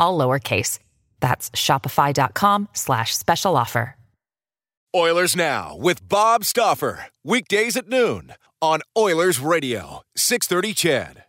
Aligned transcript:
all 0.00 0.18
lowercase. 0.18 0.80
That's 1.20 1.50
shopify.com 1.50 2.68
slash 2.72 3.16
special 3.16 3.56
offer. 3.56 3.94
Oilers 4.92 5.36
Now 5.36 5.76
with 5.76 6.08
Bob 6.08 6.44
Stauffer. 6.44 7.06
Weekdays 7.22 7.76
at 7.76 7.86
noon 7.88 8.34
on 8.60 8.80
Oilers 8.98 9.38
Radio, 9.38 10.02
630 10.16 10.74
CHED. 10.74 11.24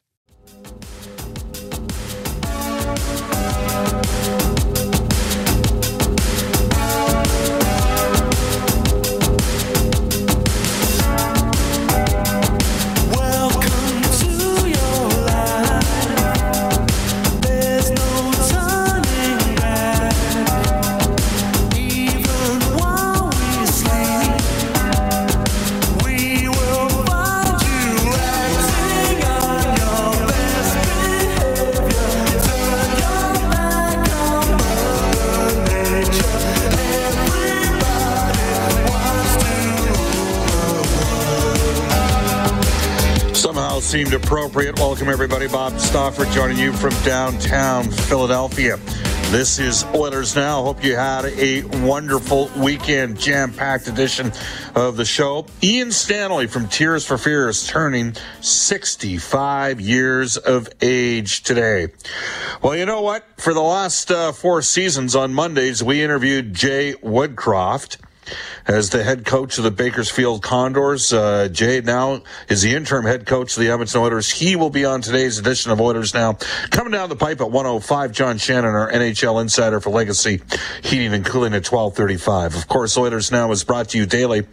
Appropriate. 44.32 44.80
Welcome, 44.80 45.10
everybody. 45.10 45.50
Bob 45.50 45.78
Stauffer 45.78 46.24
joining 46.28 46.58
you 46.58 46.72
from 46.72 46.92
downtown 47.04 47.92
Philadelphia. 47.92 48.78
This 49.30 49.60
is 49.60 49.84
Oilers 49.94 50.38
Now. 50.38 50.64
Hope 50.64 50.82
you 50.86 50.96
had 50.96 51.26
a 51.26 51.64
wonderful 51.86 52.50
weekend, 52.56 53.20
jam 53.20 53.52
packed 53.52 53.90
edition 53.90 54.32
of 54.74 54.96
the 54.96 55.04
show. 55.04 55.48
Ian 55.62 55.92
Stanley 55.92 56.48
from 56.48 56.70
Tears 56.70 57.06
for 57.06 57.18
Fears 57.18 57.68
turning 57.68 58.14
65 58.40 59.82
years 59.82 60.38
of 60.38 60.70
age 60.82 61.44
today. 61.44 61.90
Well, 62.62 62.78
you 62.78 62.86
know 62.86 63.02
what? 63.02 63.26
For 63.36 63.54
the 63.54 63.60
last 63.60 64.12
uh, 64.12 64.32
four 64.32 64.62
seasons 64.62 65.14
on 65.14 65.34
Mondays, 65.34 65.84
we 65.84 66.02
interviewed 66.02 66.54
Jay 66.54 66.94
Woodcroft 67.04 67.98
as 68.68 68.90
the 68.90 69.04
head 69.04 69.26
coach 69.26 69.58
of 69.58 69.64
the 69.64 69.72
Bakersfield 69.72 70.42
Condors. 70.42 71.14
Uh, 71.14 71.48
Jay 71.52 71.82
now 71.82 72.22
is 72.50 72.62
the 72.62 72.74
interim 72.74 73.06
head 73.06 73.26
coach 73.26 73.58
of 73.58 73.62
the 73.62 73.70
Edmonton 73.70 74.02
Oilers. 74.02 74.30
He 74.30 74.56
will 74.56 74.70
be 74.70 74.86
on 74.86 75.02
today's 75.02 75.38
edition 75.38 75.72
of 75.72 75.82
Oilers 75.82 76.14
Now. 76.14 76.34
Coming 76.70 76.92
down 76.92 77.10
the 77.10 77.16
pipe 77.16 77.42
at 77.42 77.52
105, 77.52 78.12
John 78.12 78.38
Shannon, 78.38 78.74
our 78.74 78.92
NHL 78.92 79.42
insider 79.42 79.80
for 79.80 79.90
Legacy 79.90 80.42
Heating 80.84 81.14
and 81.14 81.26
Cooling 81.26 81.54
at 81.54 81.66
1235. 81.66 82.56
Of 82.56 82.68
course, 82.68 82.98
Oilers 82.98 83.32
Now 83.32 83.52
is 83.52 83.64
brought 83.64 83.90
to 83.90 83.98
you 83.98 84.06
daily 84.06 84.44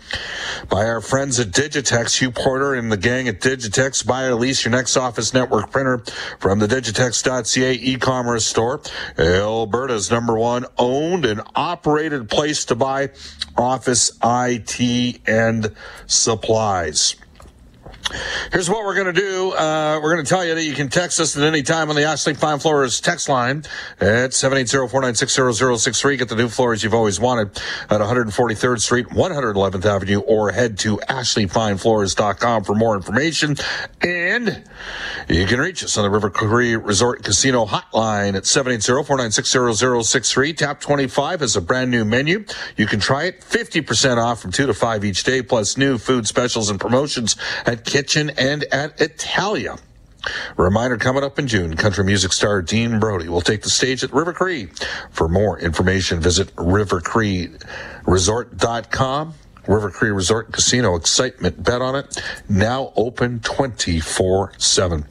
by 0.69 0.87
our 0.87 1.01
friends 1.01 1.39
at 1.41 1.49
Digitex. 1.49 2.19
Hugh 2.19 2.31
Porter 2.31 2.75
and 2.75 2.91
the 2.91 2.97
gang 2.97 3.29
at 3.29 3.41
Digitex. 3.41 4.07
Buy 4.07 4.25
or 4.25 4.35
lease 4.35 4.65
your 4.65 4.73
next 4.73 4.97
office 4.97 5.35
network 5.35 5.71
printer 5.71 6.03
from 6.39 6.59
the 6.59 6.67
Digitex.ca 6.67 7.75
e-commerce 7.75 8.47
store. 8.47 8.81
Alberta's 9.19 10.11
number 10.11 10.39
one 10.39 10.65
owned 10.77 11.25
and 11.25 11.43
operated 11.55 12.29
place 12.29 12.65
to 12.67 12.75
buy 12.75 13.11
office 13.57 13.98
IT 14.23 15.21
and 15.27 15.75
supplies. 16.07 17.17
Here's 18.53 18.71
what 18.71 18.85
we're 18.85 18.95
going 18.95 19.13
to 19.15 19.21
do. 19.21 19.53
Uh, 19.53 20.01
we're 20.03 20.13
going 20.15 20.25
to 20.25 20.29
tell 20.29 20.45
you 20.45 20.55
that 20.55 20.65
you 20.65 20.75
can 20.75 20.89
text 20.89 21.21
us 21.21 21.37
at 21.37 21.43
any 21.43 21.63
time 21.63 21.91
on 21.91 21.97
the 21.97 22.05
Ashley 22.05 22.33
Fine 22.35 22.61
Floors 22.61 23.01
text 23.01 23.29
line 23.29 23.65
at 24.01 24.31
780-496-0063. 24.31 26.19
Get 26.19 26.29
the 26.29 26.37
new 26.37 26.49
floors 26.49 26.83
you've 26.83 26.95
always 26.95 27.21
wanted 27.21 27.49
at 27.91 28.01
143rd 28.01 28.81
Street, 28.81 29.09
111th 29.09 29.85
Avenue, 29.85 30.21
or 30.21 30.51
head 30.53 30.79
to 30.79 30.97
ashleyfinefloors.com 31.09 32.65
for 32.65 32.75
more 32.75 32.97
information. 32.97 33.57
And 34.01 34.65
you 35.29 35.45
can 35.47 35.61
reach 35.61 35.85
us 35.85 35.99
on 35.99 36.05
the 36.05 36.11
River 36.11 36.31
Cree 36.31 36.77
Resort 36.77 37.25
Casino 37.25 37.67
hotline 37.67 38.37
at 38.37 38.45
780-496-0063. 38.45 40.57
Tap 40.57 40.81
25 40.81 41.43
is 41.43 41.57
a 41.57 41.61
brand 41.61 41.91
new 41.91 42.07
menu. 42.07 42.45
You 42.77 42.87
can 42.87 43.01
try 43.01 43.25
it 43.25 43.43
50% 43.43 44.17
off 44.17 44.41
from 44.41 44.53
2 44.53 44.67
to 44.67 44.75
5 44.75 45.05
each 45.05 45.25
day, 45.25 45.43
plus 45.43 45.77
new 45.77 45.99
food 45.99 46.27
specials 46.27 46.71
and 46.71 46.81
promotions 46.81 47.37
at 47.67 47.85
Kitchen 47.99 48.31
and 48.39 48.63
at 48.71 49.01
Italia. 49.01 49.77
Reminder 50.57 50.99
coming 50.99 51.25
up 51.25 51.37
in 51.37 51.49
June, 51.49 51.75
country 51.75 52.05
music 52.05 52.33
star 52.33 52.63
Dean 52.63 53.01
Brody 53.01 53.29
will 53.29 53.41
take 53.41 53.63
the 53.63 53.71
stage 53.71 54.05
at 54.05 54.13
River 54.13 54.33
Cree. 54.33 54.67
For 55.11 55.29
more 55.29 55.59
information, 55.59 56.21
visit 56.21 56.55
rivercreeresort.com. 56.55 59.35
River 59.67 59.91
Cree 59.91 60.13
Resort 60.13 60.53
Casino 60.53 60.95
excitement 60.95 61.65
bet 61.65 61.83
on 61.83 61.97
it. 61.97 62.23
Now 62.49 62.93
open 62.95 63.41
24 63.41 64.53
7. 64.59 65.05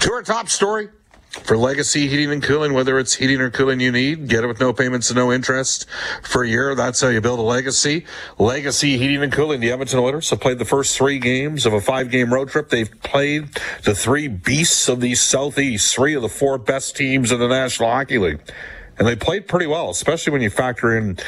To 0.00 0.12
our 0.12 0.22
top 0.22 0.50
story 0.50 0.90
for 1.44 1.56
legacy 1.56 2.08
heating 2.08 2.30
and 2.30 2.42
cooling, 2.42 2.72
whether 2.72 2.98
it's 2.98 3.14
heating 3.14 3.40
or 3.40 3.50
cooling 3.50 3.80
you 3.80 3.92
need, 3.92 4.28
get 4.28 4.44
it 4.44 4.46
with 4.46 4.60
no 4.60 4.72
payments 4.72 5.10
and 5.10 5.16
no 5.16 5.32
interest 5.32 5.86
for 6.22 6.42
a 6.42 6.48
year. 6.48 6.74
That's 6.74 7.00
how 7.00 7.08
you 7.08 7.20
build 7.20 7.38
a 7.38 7.42
legacy. 7.42 8.06
Legacy 8.38 8.98
heating 8.98 9.22
and 9.22 9.32
cooling. 9.32 9.60
The 9.60 9.70
Edmonton 9.70 9.98
Oilers 9.98 10.30
have 10.30 10.40
played 10.40 10.58
the 10.58 10.64
first 10.64 10.96
three 10.96 11.18
games 11.18 11.66
of 11.66 11.72
a 11.72 11.80
five 11.80 12.10
game 12.10 12.32
road 12.32 12.48
trip. 12.48 12.70
They've 12.70 12.90
played 13.02 13.48
the 13.84 13.94
three 13.94 14.28
beasts 14.28 14.88
of 14.88 15.00
the 15.00 15.14
Southeast, 15.14 15.94
three 15.94 16.14
of 16.14 16.22
the 16.22 16.28
four 16.28 16.58
best 16.58 16.96
teams 16.96 17.32
in 17.32 17.38
the 17.38 17.48
National 17.48 17.90
Hockey 17.90 18.18
League. 18.18 18.40
And 18.98 19.06
they 19.06 19.14
played 19.14 19.46
pretty 19.46 19.66
well, 19.66 19.90
especially 19.90 20.32
when 20.32 20.40
you 20.40 20.48
factor 20.48 20.96
in 20.96 21.18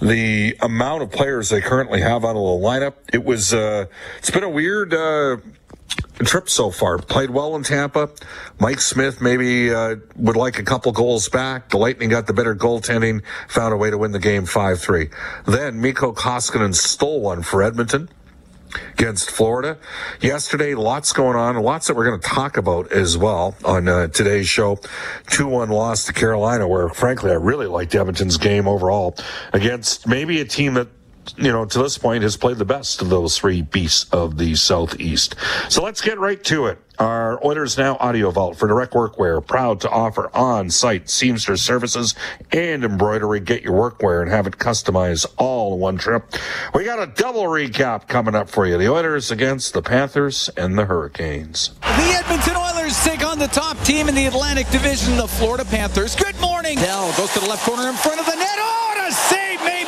the 0.00 0.56
amount 0.60 1.02
of 1.02 1.10
players 1.10 1.48
they 1.48 1.60
currently 1.60 2.00
have 2.00 2.24
out 2.24 2.30
of 2.30 2.34
the 2.36 2.40
lineup. 2.40 2.94
It 3.12 3.24
was, 3.24 3.52
uh, 3.52 3.86
it's 4.18 4.30
been 4.30 4.44
a 4.44 4.48
weird, 4.48 4.94
uh, 4.94 5.38
trip 6.24 6.48
so 6.48 6.70
far. 6.70 6.98
Played 6.98 7.30
well 7.30 7.54
in 7.56 7.62
Tampa. 7.62 8.08
Mike 8.58 8.80
Smith 8.80 9.20
maybe 9.20 9.72
uh, 9.72 9.96
would 10.16 10.36
like 10.36 10.58
a 10.58 10.62
couple 10.62 10.92
goals 10.92 11.28
back. 11.28 11.70
The 11.70 11.78
Lightning 11.78 12.08
got 12.08 12.26
the 12.26 12.32
better 12.32 12.54
goaltending, 12.54 13.22
found 13.48 13.74
a 13.74 13.76
way 13.76 13.90
to 13.90 13.98
win 13.98 14.12
the 14.12 14.18
game 14.18 14.44
5-3. 14.44 15.12
Then 15.46 15.80
Mikko 15.80 16.12
Koskinen 16.12 16.74
stole 16.74 17.20
one 17.20 17.42
for 17.42 17.62
Edmonton 17.62 18.08
against 18.92 19.30
Florida. 19.30 19.78
Yesterday, 20.20 20.74
lots 20.74 21.12
going 21.12 21.36
on, 21.36 21.56
lots 21.56 21.86
that 21.86 21.96
we're 21.96 22.06
going 22.06 22.20
to 22.20 22.26
talk 22.26 22.56
about 22.56 22.90
as 22.92 23.16
well 23.16 23.56
on 23.64 23.88
uh, 23.88 24.08
today's 24.08 24.48
show. 24.48 24.76
2-1 25.26 25.68
loss 25.68 26.04
to 26.06 26.12
Carolina, 26.12 26.66
where 26.66 26.88
frankly, 26.88 27.30
I 27.30 27.34
really 27.34 27.66
liked 27.66 27.94
Edmonton's 27.94 28.36
game 28.36 28.66
overall 28.66 29.16
against 29.52 30.06
maybe 30.06 30.40
a 30.40 30.44
team 30.44 30.74
that 30.74 30.88
you 31.36 31.52
know, 31.52 31.64
to 31.64 31.78
this 31.78 31.98
point 31.98 32.22
has 32.22 32.36
played 32.36 32.58
the 32.58 32.64
best 32.64 33.00
of 33.00 33.08
those 33.08 33.38
three 33.38 33.62
beasts 33.62 34.10
of 34.12 34.38
the 34.38 34.54
Southeast. 34.54 35.34
So 35.68 35.82
let's 35.82 36.00
get 36.00 36.18
right 36.18 36.42
to 36.44 36.66
it. 36.66 36.78
Our 36.98 37.44
Oilers 37.44 37.76
Now 37.76 37.98
Audio 38.00 38.30
Vault 38.30 38.56
for 38.56 38.66
direct 38.66 38.94
workwear, 38.94 39.46
proud 39.46 39.82
to 39.82 39.90
offer 39.90 40.30
on-site 40.34 41.10
seamstress 41.10 41.62
services 41.62 42.14
and 42.52 42.84
embroidery. 42.84 43.40
Get 43.40 43.62
your 43.62 43.74
workwear 43.74 44.22
and 44.22 44.30
have 44.30 44.46
it 44.46 44.56
customized 44.56 45.26
all 45.36 45.74
in 45.74 45.80
one 45.80 45.98
trip. 45.98 46.24
We 46.74 46.84
got 46.84 46.98
a 46.98 47.06
double 47.06 47.44
recap 47.44 48.08
coming 48.08 48.34
up 48.34 48.48
for 48.48 48.66
you. 48.66 48.78
The 48.78 48.90
Oilers 48.90 49.30
against 49.30 49.74
the 49.74 49.82
Panthers 49.82 50.48
and 50.56 50.78
the 50.78 50.86
Hurricanes. 50.86 51.74
The 51.82 52.22
Edmonton 52.24 52.56
Oilers 52.56 52.98
take 53.04 53.22
on 53.26 53.38
the 53.38 53.48
top 53.48 53.78
team 53.84 54.08
in 54.08 54.14
the 54.14 54.24
Atlantic 54.24 54.66
Division, 54.70 55.18
the 55.18 55.28
Florida 55.28 55.66
Panthers. 55.66 56.16
Good 56.16 56.40
morning. 56.40 56.56
morning. 56.56 56.78
Dell 56.78 57.12
goes 57.16 57.32
to 57.34 57.40
the 57.40 57.46
left 57.46 57.64
corner 57.64 57.88
in 57.88 57.94
front 57.94 58.18
of 58.18 58.26
the 58.26 58.34
net. 58.34 58.58
Oh, 58.58 58.94
and 58.96 59.08
a 59.08 59.12
save 59.12 59.62
made 59.62 59.86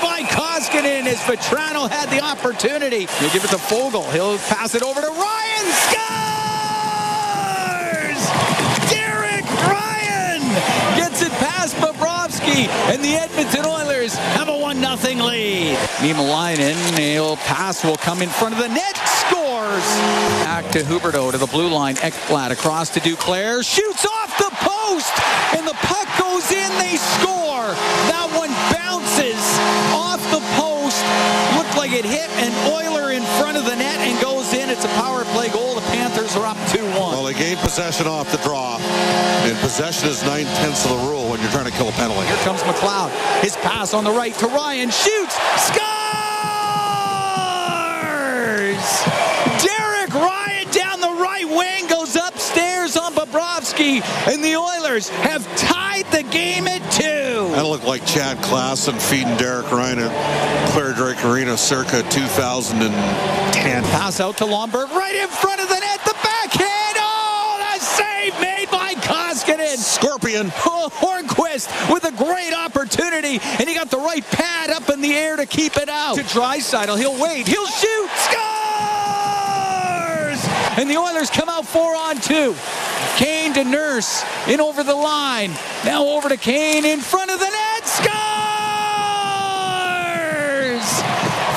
by 0.78 0.88
Koskinen 0.88 1.06
as 1.06 1.18
Vatrano 1.18 1.88
had 1.88 2.10
the 2.10 2.20
opportunity. 2.22 3.06
He'll 3.06 3.30
give 3.30 3.44
it 3.44 3.50
to 3.50 3.56
Foegele. 3.56 4.12
He'll 4.12 4.38
pass 4.38 4.74
it 4.74 4.82
over 4.82 5.00
to 5.00 5.08
Ryan. 5.08 5.66
Scores! 5.86 5.98
Derek 8.90 9.44
Ryan 9.66 10.42
gets 10.96 11.22
it 11.22 11.32
past 11.32 11.76
Bobrovsky, 11.76 12.68
and 12.92 13.02
the 13.04 13.16
Edmonton 13.16 13.64
Oilers 13.66 14.14
have 14.14 14.48
a 14.48 14.58
1 14.58 14.80
0 14.80 15.24
lead. 15.24 15.76
Nima 15.98 16.14
Niemelainen, 16.14 16.98
he'll 16.98 17.36
pass, 17.36 17.84
will 17.84 17.96
come 17.96 18.22
in 18.22 18.28
front 18.28 18.54
of 18.54 18.60
the 18.60 18.68
net, 18.68 18.96
scores! 18.96 19.84
Back 20.44 20.70
to 20.72 20.80
Huberdeau 20.80 21.30
to 21.32 21.38
the 21.38 21.46
blue 21.46 21.68
line. 21.68 21.96
Ekblad 21.96 22.50
across 22.50 22.90
to 22.90 23.00
Duclair, 23.00 23.64
shoots 23.64 24.06
off 24.06 24.36
the 24.38 24.50
post, 24.56 25.12
and 25.56 25.66
the 25.66 25.74
puck 25.74 26.08
goes 26.18 26.50
in, 26.52 26.78
they 26.78 26.96
score! 26.96 27.37
Are 36.38 36.46
up 36.46 36.56
2 36.68 36.84
1. 36.84 36.94
Well, 36.94 37.24
they 37.24 37.34
gained 37.34 37.58
possession 37.58 38.06
off 38.06 38.30
the 38.30 38.38
draw, 38.38 38.78
and 38.78 39.58
possession 39.58 40.08
is 40.08 40.22
nine 40.22 40.44
tenths 40.62 40.84
of 40.84 40.92
the 40.92 41.08
rule 41.08 41.28
when 41.28 41.40
you're 41.40 41.50
trying 41.50 41.64
to 41.64 41.72
kill 41.72 41.88
a 41.88 41.92
penalty. 41.92 42.24
Here 42.28 42.36
comes 42.44 42.60
McLeod. 42.60 43.10
His 43.42 43.56
pass 43.56 43.92
on 43.92 44.04
the 44.04 44.12
right 44.12 44.32
to 44.34 44.46
Ryan. 44.46 44.88
Shoots. 44.90 45.34
Scores! 45.66 45.98
Derek 49.66 50.14
Ryan 50.14 50.70
down 50.70 51.00
the 51.00 51.10
right 51.20 51.48
wing 51.48 51.88
goes 51.88 52.14
upstairs 52.14 52.96
on 52.96 53.14
Bobrovsky, 53.14 54.00
and 54.32 54.44
the 54.44 54.54
Oilers 54.54 55.08
have 55.08 55.44
tied 55.56 56.06
the 56.12 56.22
game 56.22 56.68
at 56.68 56.88
two. 56.92 57.50
That 57.56 57.66
looked 57.66 57.84
like 57.84 58.06
Chad 58.06 58.36
Klassen 58.38 59.00
feeding 59.02 59.36
Derek 59.38 59.72
Ryan 59.72 59.98
at 59.98 60.70
Clare 60.70 60.94
Drake 60.94 61.24
Arena 61.24 61.56
circa 61.56 62.04
2010. 62.10 63.82
Pass 63.90 64.20
out 64.20 64.36
to 64.36 64.44
Lomberg 64.44 64.88
right 64.90 65.16
in 65.16 65.26
front 65.26 65.60
of 65.60 65.68
the 65.68 65.74
net. 65.80 65.97
Koskinen. 69.48 69.76
Scorpion. 69.78 70.52
Oh, 70.66 70.90
Hornqvist 70.92 71.92
with 71.92 72.04
a 72.04 72.12
great 72.12 72.52
opportunity, 72.52 73.40
and 73.58 73.68
he 73.68 73.74
got 73.74 73.90
the 73.90 73.98
right 73.98 74.24
pad 74.24 74.70
up 74.70 74.88
in 74.90 75.00
the 75.00 75.14
air 75.14 75.36
to 75.36 75.46
keep 75.46 75.76
it 75.76 75.88
out. 75.88 76.16
To 76.16 76.22
Draisaitl, 76.22 76.98
he'll 76.98 77.20
wait, 77.20 77.46
he'll 77.48 77.66
shoot, 77.66 78.10
scores! 78.16 78.38
And 80.78 80.88
the 80.88 80.96
Oilers 80.96 81.30
come 81.30 81.48
out 81.48 81.66
four 81.66 81.94
on 81.96 82.20
two. 82.20 82.54
Kane 83.16 83.52
to 83.54 83.64
Nurse, 83.64 84.22
in 84.46 84.60
over 84.60 84.84
the 84.84 84.94
line. 84.94 85.50
Now 85.84 86.04
over 86.06 86.28
to 86.28 86.36
Kane 86.36 86.84
in 86.84 87.00
front 87.00 87.30
of 87.30 87.38
the 87.40 87.48
net, 87.48 87.86
scores! 87.88 88.08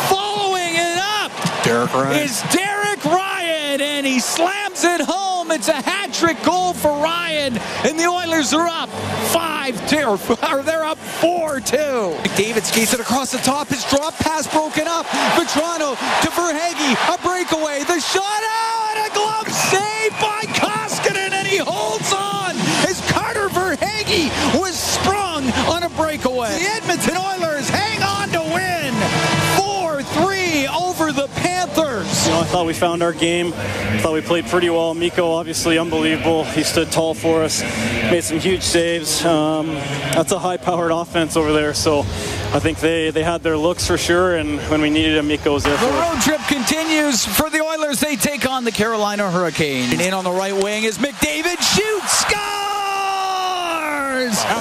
Following 0.10 0.74
it 0.76 0.98
up 0.98 1.32
Derek 1.64 1.94
Ryan. 1.94 2.24
is 2.24 2.42
Derek 2.52 3.06
Ryan, 3.06 3.31
and 3.42 4.06
he 4.06 4.20
slams 4.20 4.84
it 4.84 5.02
home. 5.02 5.52
It's 5.52 5.68
a 5.68 5.82
hat 5.82 6.14
trick 6.14 6.42
goal 6.44 6.74
for 6.74 6.92
Ryan, 7.02 7.58
and 7.86 8.00
the 8.00 8.06
Oilers 8.06 8.54
are 8.54 8.68
up 8.68 8.90
five 9.32 9.76
two, 9.88 10.04
or, 10.04 10.20
or 10.52 10.64
they're 10.64 10.86
up 10.86 10.98
four 10.98 11.60
two. 11.60 12.16
McDavid 12.24 12.64
skates 12.64 12.94
it 12.94 13.00
across 13.00 13.32
the 13.32 13.40
top. 13.40 13.68
His 13.68 13.84
drop 13.90 14.14
pass 14.16 14.48
broken 14.52 14.88
up. 14.88 15.06
Vatrano 15.36 15.96
to 16.22 16.30
Verhaeghe, 16.30 16.96
a 17.14 17.18
breakaway. 17.22 17.84
The 17.84 18.00
shot 18.00 18.44
out, 18.44 19.08
a 19.08 19.14
glove 19.14 19.52
save 19.52 20.12
by 20.20 20.42
Koskinen, 20.54 21.32
and 21.32 21.48
he 21.48 21.58
holds 21.58 22.12
on 22.14 22.56
as 22.88 23.02
Carter 23.12 23.50
Verhaeghe 23.50 24.30
was 24.60 24.78
sprung 24.78 25.50
on 25.68 25.84
a 25.84 25.90
breakaway. 25.90 26.60
The 26.60 26.70
Edmonton 26.82 27.18
Oilers 27.18 27.70
know, 32.32 32.40
I 32.40 32.46
thought 32.46 32.66
we 32.66 32.74
found 32.74 33.04
our 33.04 33.14
game. 33.14 33.54
I 33.56 34.00
thought 34.00 34.14
we 34.14 34.22
played 34.22 34.46
pretty 34.46 34.70
well. 34.70 34.94
Mikko, 34.94 35.30
obviously, 35.32 35.78
unbelievable. 35.78 36.44
He 36.46 36.64
stood 36.64 36.92
tall 36.92 37.14
for 37.14 37.44
us, 37.44 37.62
made 38.10 38.24
some 38.24 38.40
huge 38.40 38.64
saves. 38.64 39.24
Um, 39.26 39.68
that's 40.14 40.32
a 40.32 40.40
high-powered 40.40 40.92
offense 40.92 41.36
over 41.38 41.52
there. 41.54 41.74
So 41.74 42.00
I 42.00 42.60
think 42.60 42.80
they, 42.80 43.12
they 43.12 43.24
had 43.24 43.44
their 43.44 43.58
looks 43.58 43.86
for 43.86 43.98
sure, 43.98 44.36
and 44.38 44.60
when 44.70 44.82
we 44.82 44.90
needed 44.90 45.18
him, 45.18 45.28
Mikko 45.28 45.54
was 45.54 45.64
there 45.64 45.78
for 45.78 45.86
The 45.86 45.92
us. 45.92 46.14
road 46.16 46.22
trip 46.38 46.42
continues 46.48 47.26
for 47.26 47.50
the 47.50 47.62
Oilers. 47.62 48.00
They 48.00 48.16
take 48.16 48.46
on 48.50 48.64
the 48.64 48.72
Carolina 48.72 49.30
Hurricane. 49.30 49.92
And 49.92 50.02
in 50.02 50.14
on 50.14 50.24
the 50.24 50.32
right 50.32 50.54
wing 50.56 50.84
is 50.84 50.98
McDavid. 50.98 51.58
Shoots, 51.62 52.20
scores! 52.20 52.32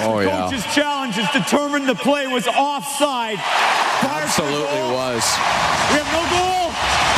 Oh, 0.03 0.21
yeah. 0.21 0.49
Coach's 0.49 0.65
challenge 0.75 1.19
is 1.19 1.29
determined 1.33 1.89
the 1.89 1.95
play 1.95 2.27
was 2.27 2.47
offside. 2.49 3.39
Absolutely 4.03 4.81
was. 4.95 5.23
We 5.93 5.99
have 6.01 6.11
no 6.13 6.23
goal. 6.31 6.49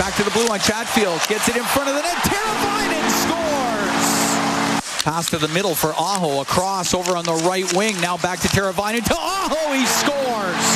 Back 0.02 0.16
to 0.16 0.24
the 0.24 0.32
blue 0.32 0.46
line. 0.48 0.58
Chatfield 0.58 1.20
gets 1.28 1.48
it 1.48 1.54
in 1.54 1.62
front 1.62 1.88
of 1.88 1.94
the 1.94 2.02
net. 2.02 2.16
Teravainen 2.26 3.06
scores. 3.22 5.04
Pass 5.04 5.30
to 5.30 5.38
the 5.38 5.46
middle 5.46 5.76
for 5.76 5.94
Aho. 5.94 6.40
Across 6.40 6.92
over 6.92 7.16
on 7.16 7.24
the 7.24 7.34
right 7.46 7.72
wing. 7.72 7.94
Now 8.00 8.16
back 8.16 8.40
to 8.40 8.48
Teravainen. 8.48 9.04
To 9.04 9.14
Aho. 9.16 9.72
He 9.72 9.86
scores. 9.86 10.66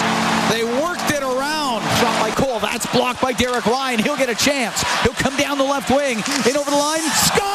They 0.54 0.62
worked 0.80 1.10
it 1.10 1.24
around. 1.24 1.82
Shot 1.98 2.14
by 2.22 2.30
Cole. 2.36 2.60
That's 2.60 2.86
blocked 2.94 3.20
by 3.20 3.32
Derek 3.32 3.66
Ryan. 3.66 3.98
He'll 3.98 4.16
get 4.16 4.30
a 4.30 4.34
chance. 4.36 4.84
He'll 5.02 5.12
come 5.14 5.36
down 5.36 5.58
the 5.58 5.64
left 5.64 5.90
wing. 5.90 6.18
In 6.46 6.56
over 6.56 6.70
the 6.70 6.76
line. 6.76 7.02
Scores! 7.26 7.50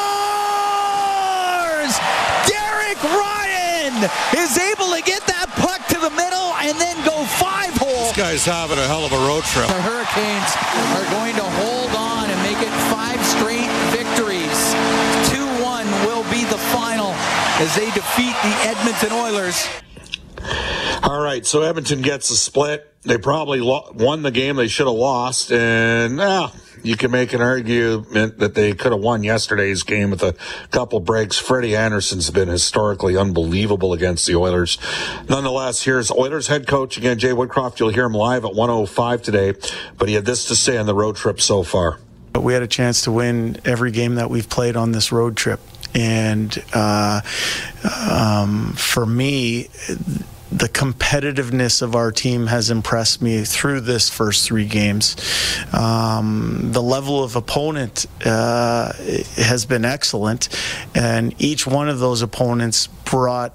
Derek 2.51 2.99
Ryan 2.99 4.11
is 4.35 4.59
able 4.59 4.91
to 4.91 5.01
get 5.07 5.23
that 5.31 5.47
puck 5.55 5.79
to 5.87 5.99
the 6.03 6.11
middle 6.19 6.51
and 6.67 6.75
then 6.75 6.99
go 7.05 7.10
guy's 8.21 8.45
having 8.45 8.77
a 8.77 8.85
hell 8.85 9.03
of 9.03 9.11
a 9.13 9.17
road 9.25 9.41
trip. 9.45 9.65
The 9.65 9.81
Hurricanes 9.81 10.53
are 10.93 11.09
going 11.09 11.33
to 11.33 11.47
hold 11.57 11.89
on 11.97 12.29
and 12.29 12.37
make 12.45 12.61
it 12.61 12.69
five 12.93 13.17
straight 13.25 13.65
victories. 13.89 14.61
2-1 15.33 15.89
will 16.05 16.21
be 16.29 16.45
the 16.45 16.61
final 16.69 17.17
as 17.57 17.73
they 17.73 17.89
defeat 17.97 18.37
the 18.45 18.53
Edmonton 18.69 19.11
Oilers. 19.11 19.65
All 21.11 21.19
right, 21.19 21.45
so 21.45 21.61
Edmonton 21.61 22.01
gets 22.01 22.29
a 22.29 22.37
split. 22.37 22.89
They 23.01 23.17
probably 23.17 23.59
lo- 23.59 23.91
won 23.93 24.21
the 24.21 24.31
game 24.31 24.55
they 24.55 24.69
should 24.69 24.87
have 24.87 24.95
lost, 24.95 25.51
and 25.51 26.21
ah, 26.21 26.55
you 26.83 26.95
can 26.95 27.11
make 27.11 27.33
an 27.33 27.41
argument 27.41 28.39
that 28.39 28.55
they 28.55 28.71
could 28.71 28.93
have 28.93 29.01
won 29.01 29.21
yesterday's 29.21 29.83
game 29.83 30.09
with 30.11 30.23
a 30.23 30.35
couple 30.69 31.01
breaks. 31.01 31.37
Freddie 31.37 31.75
Andersen's 31.75 32.31
been 32.31 32.47
historically 32.47 33.17
unbelievable 33.17 33.91
against 33.91 34.25
the 34.25 34.37
Oilers. 34.37 34.77
Nonetheless, 35.27 35.83
here's 35.83 36.11
Oilers 36.11 36.47
head 36.47 36.65
coach 36.65 36.95
again, 36.95 37.19
Jay 37.19 37.31
Woodcroft. 37.31 37.81
You'll 37.81 37.89
hear 37.89 38.05
him 38.05 38.13
live 38.13 38.45
at 38.45 38.55
105 38.55 39.21
today, 39.21 39.53
but 39.97 40.07
he 40.07 40.13
had 40.15 40.23
this 40.23 40.45
to 40.45 40.55
say 40.55 40.77
on 40.77 40.85
the 40.85 40.95
road 40.95 41.17
trip 41.17 41.41
so 41.41 41.61
far. 41.63 41.99
We 42.39 42.53
had 42.53 42.63
a 42.63 42.67
chance 42.67 43.01
to 43.01 43.11
win 43.11 43.57
every 43.65 43.91
game 43.91 44.15
that 44.15 44.29
we've 44.29 44.47
played 44.49 44.77
on 44.77 44.93
this 44.93 45.11
road 45.11 45.35
trip. 45.35 45.59
And 45.93 46.57
uh, 46.73 47.19
um, 48.09 48.71
for 48.77 49.05
me, 49.05 49.67
the 50.51 50.67
competitiveness 50.67 51.81
of 51.81 51.95
our 51.95 52.11
team 52.11 52.47
has 52.47 52.69
impressed 52.69 53.21
me 53.21 53.43
through 53.43 53.81
this 53.81 54.09
first 54.09 54.45
three 54.45 54.65
games. 54.65 55.15
Um, 55.73 56.71
the 56.71 56.81
level 56.81 57.23
of 57.23 57.35
opponent 57.35 58.05
uh, 58.25 58.91
has 59.37 59.65
been 59.65 59.85
excellent, 59.85 60.49
and 60.93 61.33
each 61.41 61.65
one 61.65 61.87
of 61.87 61.99
those 61.99 62.21
opponents 62.21 62.87
brought 62.87 63.53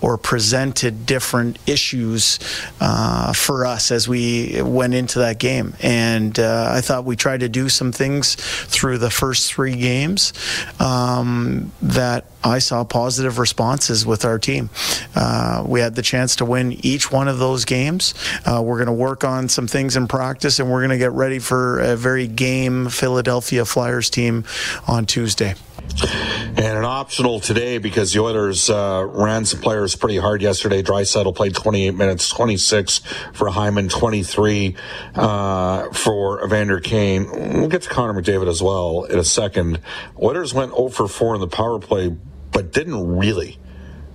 or 0.00 0.16
presented 0.16 1.06
different 1.06 1.58
issues 1.66 2.38
uh, 2.80 3.32
for 3.32 3.66
us 3.66 3.90
as 3.90 4.08
we 4.08 4.60
went 4.62 4.94
into 4.94 5.20
that 5.20 5.38
game. 5.38 5.74
And 5.80 6.38
uh, 6.38 6.70
I 6.72 6.80
thought 6.80 7.04
we 7.04 7.16
tried 7.16 7.40
to 7.40 7.48
do 7.48 7.68
some 7.68 7.92
things 7.92 8.36
through 8.36 8.98
the 8.98 9.10
first 9.10 9.52
three 9.52 9.76
games 9.76 10.32
um, 10.80 11.72
that 11.82 12.26
I 12.42 12.58
saw 12.58 12.84
positive 12.84 13.38
responses 13.38 14.06
with 14.06 14.24
our 14.24 14.38
team. 14.38 14.70
Uh, 15.14 15.64
we 15.66 15.80
had 15.80 15.94
the 15.94 16.02
chance 16.02 16.36
to 16.36 16.44
win 16.44 16.72
each 16.84 17.10
one 17.10 17.28
of 17.28 17.38
those 17.38 17.64
games. 17.64 18.14
Uh, 18.44 18.62
we're 18.64 18.76
going 18.76 18.86
to 18.86 18.92
work 18.92 19.24
on 19.24 19.48
some 19.48 19.66
things 19.66 19.96
in 19.96 20.08
practice, 20.08 20.58
and 20.58 20.70
we're 20.70 20.80
going 20.80 20.90
to 20.90 20.98
get 20.98 21.12
ready 21.12 21.38
for 21.38 21.80
a 21.80 21.96
very 21.96 22.26
game 22.26 22.88
Philadelphia 22.88 23.64
Flyers 23.64 24.10
team 24.10 24.44
on 24.86 25.06
Tuesday. 25.06 25.54
And 26.02 26.76
an 26.78 26.84
optional 26.84 27.40
today 27.40 27.78
because 27.78 28.12
the 28.12 28.20
Oilers 28.20 28.68
uh, 28.68 29.06
ran 29.08 29.44
some 29.44 29.60
players 29.60 29.94
pretty 29.94 30.18
hard 30.18 30.42
yesterday. 30.42 30.82
Draisaitl 30.82 31.34
played 31.34 31.54
28 31.54 31.94
minutes, 31.94 32.28
26 32.28 32.98
for 33.32 33.48
Hyman, 33.48 33.88
23 33.88 34.76
uh, 35.14 35.90
for 35.92 36.44
Evander 36.44 36.80
Kane. 36.80 37.30
We'll 37.30 37.68
get 37.68 37.82
to 37.82 37.88
Connor 37.88 38.20
McDavid 38.20 38.48
as 38.48 38.62
well 38.62 39.04
in 39.04 39.18
a 39.18 39.24
second. 39.24 39.80
Oilers 40.20 40.52
went 40.52 40.72
0 40.74 40.88
for 40.88 41.08
4 41.08 41.36
in 41.36 41.40
the 41.40 41.48
power 41.48 41.78
play, 41.78 42.16
but 42.52 42.72
didn't 42.72 43.16
really, 43.16 43.58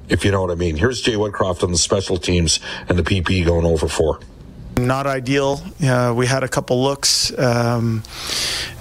if 0.09 0.25
you 0.25 0.31
know 0.31 0.41
what 0.41 0.51
I 0.51 0.55
mean. 0.55 0.75
Here's 0.75 1.01
Jay 1.01 1.13
Woodcroft 1.13 1.63
on 1.63 1.71
the 1.71 1.77
special 1.77 2.17
teams 2.17 2.59
and 2.89 2.99
the 2.99 3.03
PP 3.03 3.45
going 3.45 3.65
0 3.65 3.77
for 3.77 3.87
4. 3.87 4.19
Not 4.77 5.05
ideal. 5.07 5.61
Uh, 5.83 6.13
we 6.15 6.25
had 6.25 6.43
a 6.43 6.47
couple 6.47 6.81
looks. 6.81 7.37
Um, 7.37 8.03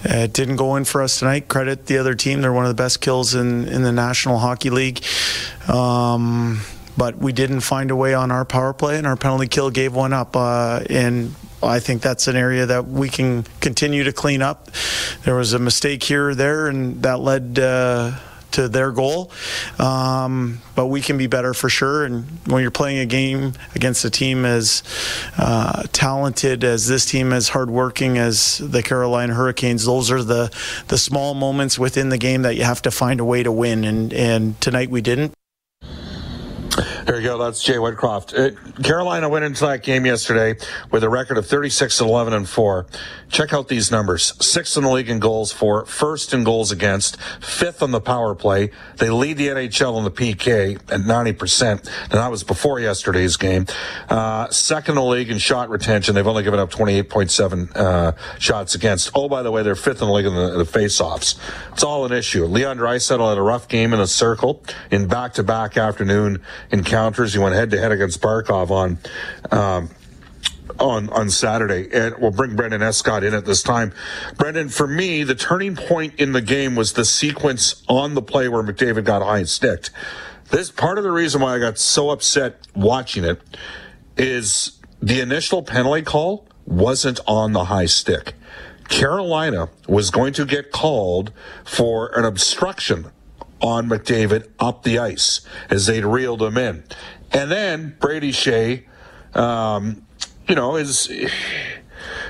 it 0.04 0.32
didn't 0.32 0.56
go 0.56 0.76
in 0.76 0.84
for 0.84 1.02
us 1.02 1.18
tonight. 1.18 1.49
Credit 1.49 1.87
the 1.87 1.99
other 1.99 2.14
team. 2.14 2.40
They're 2.40 2.52
one 2.52 2.64
of 2.64 2.70
the 2.70 2.82
best 2.82 3.00
kills 3.00 3.34
in, 3.34 3.68
in 3.68 3.82
the 3.82 3.92
National 3.92 4.38
Hockey 4.38 4.70
League. 4.70 5.04
Um, 5.68 6.61
but 6.96 7.18
we 7.18 7.32
didn't 7.32 7.61
find 7.61 7.90
a 7.90 7.96
way 7.96 8.14
on 8.14 8.30
our 8.30 8.44
power 8.44 8.72
play, 8.72 8.99
and 8.99 9.06
our 9.06 9.16
penalty 9.16 9.49
kill 9.49 9.70
gave 9.70 9.94
one 9.94 10.12
up. 10.12 10.34
Uh, 10.34 10.82
and 10.88 11.34
I 11.62 11.78
think 11.78 12.02
that's 12.02 12.26
an 12.26 12.37
area 12.37 12.66
that 12.66 12.87
we 12.87 13.08
can 13.08 13.44
continue 13.61 14.04
to 14.04 14.12
clean 14.12 14.42
up. 14.42 14.70
There 15.25 15.34
was 15.34 15.52
a 15.52 15.58
mistake 15.58 16.02
here 16.02 16.30
or 16.30 16.34
there, 16.34 16.68
and 16.68 17.02
that 17.02 17.20
led. 17.20 17.58
Uh, 17.58 18.12
to 18.52 18.68
their 18.68 18.92
goal. 18.92 19.30
Um, 19.78 20.61
but 20.75 20.87
we 20.87 21.00
can 21.00 21.18
be 21.18 21.26
better 21.26 21.54
for 21.54 21.68
sure. 21.68 22.04
And 22.04 22.25
when 22.47 22.62
you're 22.62 22.71
playing 22.71 22.99
a 22.99 23.06
game 23.06 23.52
against 23.75 24.04
a 24.04 24.11
team 24.11 24.44
as 24.44 24.82
uh, 25.38 25.85
talented 25.92 26.64
as 26.64 26.87
this 26.87 27.04
team, 27.06 27.32
as 27.32 27.50
hardworking 27.50 28.18
as 28.18 28.59
the 28.59 28.82
Carolina 28.82 29.35
Hurricanes, 29.35 29.85
those 29.85 30.11
are 30.11 30.23
the 30.23 30.50
the 30.88 30.99
small 30.99 31.35
moments 31.35 31.78
within 31.78 32.09
the 32.09 32.18
game 32.18 32.42
that 32.42 32.56
you 32.56 32.64
have 32.64 32.82
to 32.82 32.90
find 32.90 33.21
a 33.21 33.25
way 33.25 33.42
to 33.42 33.52
win. 33.52 33.85
And 33.85 34.12
and 34.12 34.61
tonight 34.61 34.90
we 34.90 35.00
didn't. 35.00 35.35
There 37.04 37.16
you 37.16 37.23
go. 37.23 37.38
That's 37.38 37.62
Jay 37.62 37.75
Woodcroft. 37.75 38.32
Uh, 38.32 38.82
Carolina 38.82 39.28
went 39.28 39.44
into 39.44 39.66
that 39.66 39.82
game 39.82 40.06
yesterday 40.06 40.54
with 40.92 41.02
a 41.02 41.09
record 41.09 41.37
of 41.37 41.47
36 41.47 42.00
and 42.00 42.09
11 42.09 42.32
and 42.32 42.49
4. 42.49 42.87
Check 43.28 43.52
out 43.52 43.66
these 43.68 43.90
numbers. 43.90 44.35
Sixth 44.44 44.76
in 44.76 44.85
the 44.85 44.90
league 44.90 45.09
in 45.09 45.18
goals 45.18 45.50
for, 45.50 45.85
first 45.87 46.32
in 46.32 46.44
goals 46.44 46.71
against, 46.71 47.21
fifth 47.40 47.82
on 47.82 47.90
the 47.90 48.00
power 48.00 48.37
play. 48.37 48.71
They 48.99 49.11
lead 49.11 49.37
the 49.38 49.49
NHL 49.49 49.99
in 49.99 50.04
the 50.04 50.11
PK 50.11 50.76
at 50.76 51.00
90%. 51.00 51.71
And 51.71 52.12
that 52.12 52.30
was 52.30 52.44
before 52.44 52.78
yesterday's 52.78 53.37
game. 53.37 53.66
Uh, 54.09 54.49
second 54.50 54.92
in 54.92 54.97
the 54.97 55.04
league 55.04 55.30
in 55.30 55.38
shot 55.38 55.71
retention. 55.71 56.14
They've 56.14 56.26
only 56.26 56.44
given 56.44 56.61
up 56.61 56.71
28.7 56.71 57.76
uh, 57.76 58.12
shots 58.38 58.76
against. 58.76 59.11
Oh, 59.14 59.28
by 59.28 59.42
the 59.42 59.50
way, 59.50 59.64
they're 59.64 59.75
fifth 59.75 60.02
in 60.02 60.09
the 60.09 60.14
league 60.14 60.26
in 60.26 60.35
the, 60.35 60.59
the 60.59 60.66
face-offs. 60.66 61.37
It's 61.73 61.82
all 61.82 62.04
an 62.04 62.12
issue. 62.12 62.44
Leon 62.44 62.78
Draisaitl 62.78 63.28
had 63.28 63.38
a 63.38 63.42
rough 63.42 63.66
game 63.66 63.92
in 63.92 63.99
the 63.99 64.06
circle 64.06 64.62
in 64.90 65.09
back-to-back 65.09 65.76
afternoon 65.76 66.42
encounters. 66.92 67.32
He 67.32 67.38
went 67.38 67.54
head-to-head 67.54 67.90
against 67.90 68.20
Barkov 68.20 68.70
on 68.70 68.99
um, 69.50 69.90
on 70.78 71.08
on 71.11 71.30
Saturday, 71.30 71.88
and 71.92 72.16
we'll 72.18 72.30
bring 72.30 72.54
Brendan 72.54 72.82
Escott 72.82 73.25
in 73.25 73.34
at 73.34 73.46
this 73.46 73.62
time. 73.62 73.92
Brendan, 74.37 74.68
for 74.68 74.87
me, 74.87 75.22
the 75.22 75.34
turning 75.34 75.75
point 75.75 76.14
in 76.16 76.32
the 76.32 76.42
game 76.42 76.76
was 76.76 76.92
the 76.92 77.04
sequence 77.04 77.82
on 77.88 78.14
the 78.14 78.22
play 78.22 78.49
where 78.49 78.62
McDavid 78.62 79.04
got 79.04 79.22
high 79.22 79.38
and 79.38 79.49
sticked. 79.49 79.90
This 80.50 80.70
part 80.70 80.99
of 80.99 81.04
the 81.04 81.11
reason 81.11 81.40
why 81.40 81.54
I 81.54 81.58
got 81.58 81.78
so 81.78 82.11
upset 82.11 82.66
watching 82.75 83.25
it 83.25 83.40
is 84.18 84.78
the 85.00 85.20
initial 85.20 85.62
penalty 85.62 86.02
call 86.02 86.46
wasn't 86.66 87.20
on 87.26 87.52
the 87.52 87.64
high 87.64 87.87
stick. 87.87 88.34
Carolina 88.88 89.70
was 89.88 90.11
going 90.11 90.34
to 90.34 90.44
get 90.44 90.70
called 90.70 91.32
for 91.64 92.08
an 92.18 92.26
obstruction 92.26 93.11
on 93.62 93.88
McDavid 93.88 94.49
up 94.59 94.83
the 94.83 94.99
ice 94.99 95.40
as 95.71 95.87
they'd 95.87 96.04
reeled 96.04 96.42
him 96.42 96.59
in. 96.59 96.85
And 97.31 97.50
then 97.50 97.97
Brady 97.99 98.33
Skjei, 98.33 98.85
um, 99.35 100.04
you 100.47 100.54
know, 100.54 100.76
is 100.76 101.11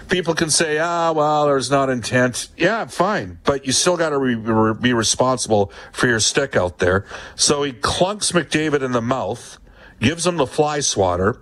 people 0.09 0.35
can 0.35 0.51
say, 0.51 0.79
ah, 0.79 1.13
well, 1.13 1.47
there's 1.47 1.71
not 1.71 1.89
intent. 1.91 2.49
Yeah, 2.57 2.87
fine. 2.87 3.39
But 3.45 3.67
you 3.67 3.73
still 3.73 3.97
got 3.97 4.11
to 4.11 4.19
re- 4.19 4.75
be 4.75 4.93
responsible 4.93 5.73
for 5.91 6.07
your 6.07 6.21
stick 6.21 6.55
out 6.55 6.79
there. 6.79 7.07
So 7.35 7.63
he 7.63 7.73
clunks 7.73 8.33
McDavid 8.33 8.83
in 8.83 8.93
the 8.93 9.03
mouth, 9.03 9.59
gives 10.01 10.27
him 10.27 10.37
the 10.37 10.47
fly 10.47 10.81
swatter, 10.81 11.41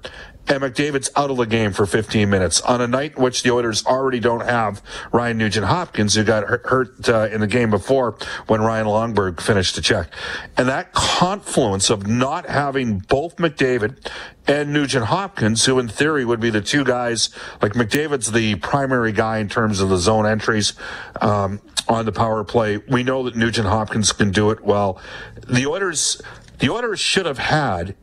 and 0.50 0.62
McDavid's 0.62 1.11
out 1.14 1.30
of 1.30 1.37
the 1.37 1.47
game 1.47 1.73
for 1.73 1.87
15 1.87 2.28
minutes 2.28 2.61
on 2.62 2.80
a 2.80 2.88
night 2.88 3.16
in 3.16 3.23
which 3.23 3.45
the 3.45 3.52
Oilers 3.52 3.87
already 3.87 4.19
don't 4.19 4.40
have 4.40 4.83
Ryan 5.12 5.38
Nugent 5.38 5.66
Hopkins, 5.66 6.16
who 6.16 6.25
got 6.25 6.42
hurt, 6.45 7.09
uh, 7.09 7.28
in 7.30 7.40
the 7.40 7.47
game 7.47 7.71
before 7.71 8.16
when 8.49 8.61
Ryan 8.61 8.87
Lomberg 8.87 9.40
finished 9.40 9.76
the 9.76 9.80
check. 9.80 10.12
And 10.57 10.69
that 10.69 10.92
confluence 10.92 11.88
of 11.88 12.09
not 12.09 12.47
having 12.47 12.99
both 12.99 13.37
McDavid 13.37 14.11
and 14.49 14.73
Nugent 14.73 15.07
Hopkins, 15.07 15.66
who 15.66 15.78
in 15.78 15.87
theory 15.87 16.25
would 16.25 16.40
be 16.40 16.50
the 16.50 16.61
two 16.61 16.83
guys, 16.83 17.30
like 17.62 17.75
McDavid's 17.75 18.33
the 18.33 18.57
primary 18.57 19.12
guy 19.12 19.38
in 19.38 19.49
terms 19.49 19.80
of 19.80 19.88
the 19.88 19.99
zone 19.99 20.26
entries 20.26 20.73
um, 21.21 21.61
on 21.87 22.07
the 22.07 22.12
power 22.12 22.42
play. 22.42 22.78
We 22.88 23.04
know 23.04 23.23
that 23.23 23.37
Nugent 23.37 23.69
Hopkins 23.69 24.11
can 24.11 24.33
do 24.33 24.50
it 24.50 24.62
well. 24.62 25.00
The 25.49 25.66
Oilers, 25.69 26.21
the 26.59 26.71
Oilers 26.71 26.99
should 26.99 27.26
have 27.26 27.38
had. 27.38 27.95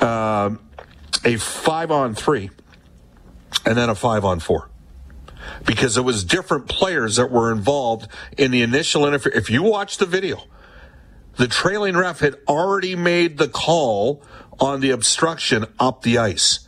Um, 0.00 0.60
a 1.24 1.36
five 1.36 1.90
on 1.90 2.14
three 2.14 2.50
and 3.64 3.76
then 3.76 3.88
a 3.88 3.94
five 3.94 4.24
on 4.24 4.40
four 4.40 4.70
because 5.64 5.96
it 5.96 6.02
was 6.02 6.24
different 6.24 6.68
players 6.68 7.16
that 7.16 7.30
were 7.30 7.50
involved 7.52 8.08
in 8.36 8.50
the 8.50 8.62
initial 8.62 9.06
interference. 9.06 9.38
If 9.38 9.50
you 9.50 9.62
watch 9.62 9.98
the 9.98 10.06
video, 10.06 10.42
the 11.36 11.48
trailing 11.48 11.96
ref 11.96 12.20
had 12.20 12.36
already 12.46 12.96
made 12.96 13.38
the 13.38 13.48
call 13.48 14.22
on 14.60 14.80
the 14.80 14.90
obstruction 14.90 15.66
up 15.78 16.02
the 16.02 16.18
ice. 16.18 16.60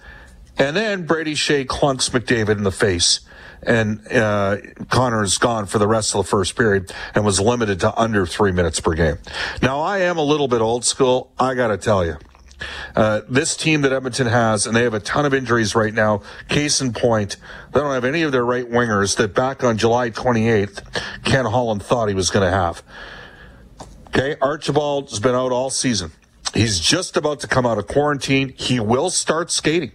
And 0.57 0.76
then 0.76 1.07
Brady 1.07 1.35
Skjei 1.35 1.66
clunks 1.66 2.11
McDavid 2.11 2.57
in 2.57 2.64
the 2.64 2.73
face. 2.73 3.21
And 3.62 4.07
uh, 4.09 4.57
Connor's 4.88 5.37
gone 5.38 5.66
for 5.66 5.78
the 5.78 5.88
rest 5.88 6.14
of 6.14 6.25
the 6.25 6.28
first 6.28 6.57
period 6.57 6.92
and 7.14 7.25
was 7.25 7.40
limited 7.40 7.80
to 7.80 7.99
under 7.99 8.26
three 8.26 8.52
minutes 8.52 8.80
per 8.80 8.95
game. 8.95 9.19
Now, 9.61 9.80
I 9.80 9.99
am 9.99 10.16
a 10.16 10.23
little 10.23 10.49
bit 10.49 10.61
old 10.61 10.85
school. 10.85 11.33
I 11.38 11.54
got 11.54 11.69
to 11.69 11.76
tell 11.76 12.04
you. 12.04 12.16
Uh, 12.95 13.21
this 13.29 13.57
team 13.57 13.83
that 13.83 13.93
Edmonton 13.93 14.26
has, 14.26 14.67
and 14.67 14.75
they 14.75 14.83
have 14.83 14.95
a 14.95 15.00
ton 15.00 15.26
of 15.26 15.35
injuries 15.35 15.75
right 15.75 15.95
now. 15.95 16.23
Case 16.49 16.81
in 16.81 16.93
point, 16.93 17.37
they 17.73 17.81
don't 17.81 17.93
have 17.93 18.05
any 18.05 18.23
of 18.23 18.33
their 18.33 18.45
right 18.45 18.69
wingers 18.69 19.17
that 19.17 19.35
back 19.35 19.62
on 19.64 19.79
July 19.79 20.11
28th, 20.11 20.83
Ken 21.25 21.45
Holland 21.47 21.83
thought 21.83 22.09
he 22.09 22.14
was 22.14 22.31
going 22.31 22.45
to 22.45 22.57
have. 22.57 22.83
Okay, 24.09 24.37
Archibald's 24.40 25.21
been 25.21 25.35
out 25.35 25.52
all 25.52 25.71
season. 25.71 26.12
He's 26.52 26.81
just 26.81 27.17
about 27.17 27.40
to 27.40 27.47
come 27.47 27.64
out 27.64 27.79
of 27.79 27.87
quarantine. 27.87 28.52
He 28.57 28.81
will 28.81 29.11
start 29.11 29.50
skating. 29.50 29.93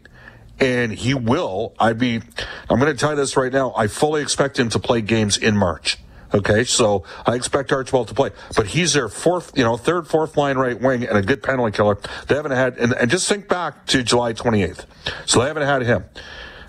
And 0.58 0.94
he 0.94 1.14
will, 1.14 1.74
I'd 1.78 2.00
be, 2.00 2.22
I'm 2.70 2.80
going 2.80 2.92
to 2.92 2.98
tell 2.98 3.10
you 3.10 3.18
this 3.18 3.36
right 3.36 3.52
now. 3.52 3.74
I 3.76 3.88
fully 3.88 4.22
expect 4.22 4.58
him 4.58 4.70
to 4.70 4.80
play 4.80 5.02
games 5.02 5.36
in 5.38 5.58
March. 5.58 5.98
Okay, 6.36 6.66
so 6.66 7.06
I 7.26 7.36
expect 7.36 7.72
Archibald 7.72 8.10
to 8.10 8.14
play, 8.14 8.32
but 8.58 8.68
he's 8.68 8.92
their 8.92 9.08
fourth, 9.08 9.54
you 9.56 9.64
know, 9.64 9.78
third, 9.78 10.06
fourth 10.06 10.36
line 10.36 10.58
right 10.58 10.80
wing 10.80 11.06
and 11.06 11.18
a 11.18 11.22
good 11.22 11.42
penalty 11.42 11.72
killer. 11.72 11.98
They 12.28 12.36
haven't 12.36 12.52
had, 12.52 12.78
and, 12.78 12.92
and 12.92 13.10
just 13.10 13.30
think 13.30 13.48
back 13.48 13.86
to 13.88 14.04
July 14.04 14.34
28th. 14.34 14.86
So 15.26 15.40
they 15.40 15.48
haven't 15.48 15.66
had 15.66 15.84
him. 15.84 16.04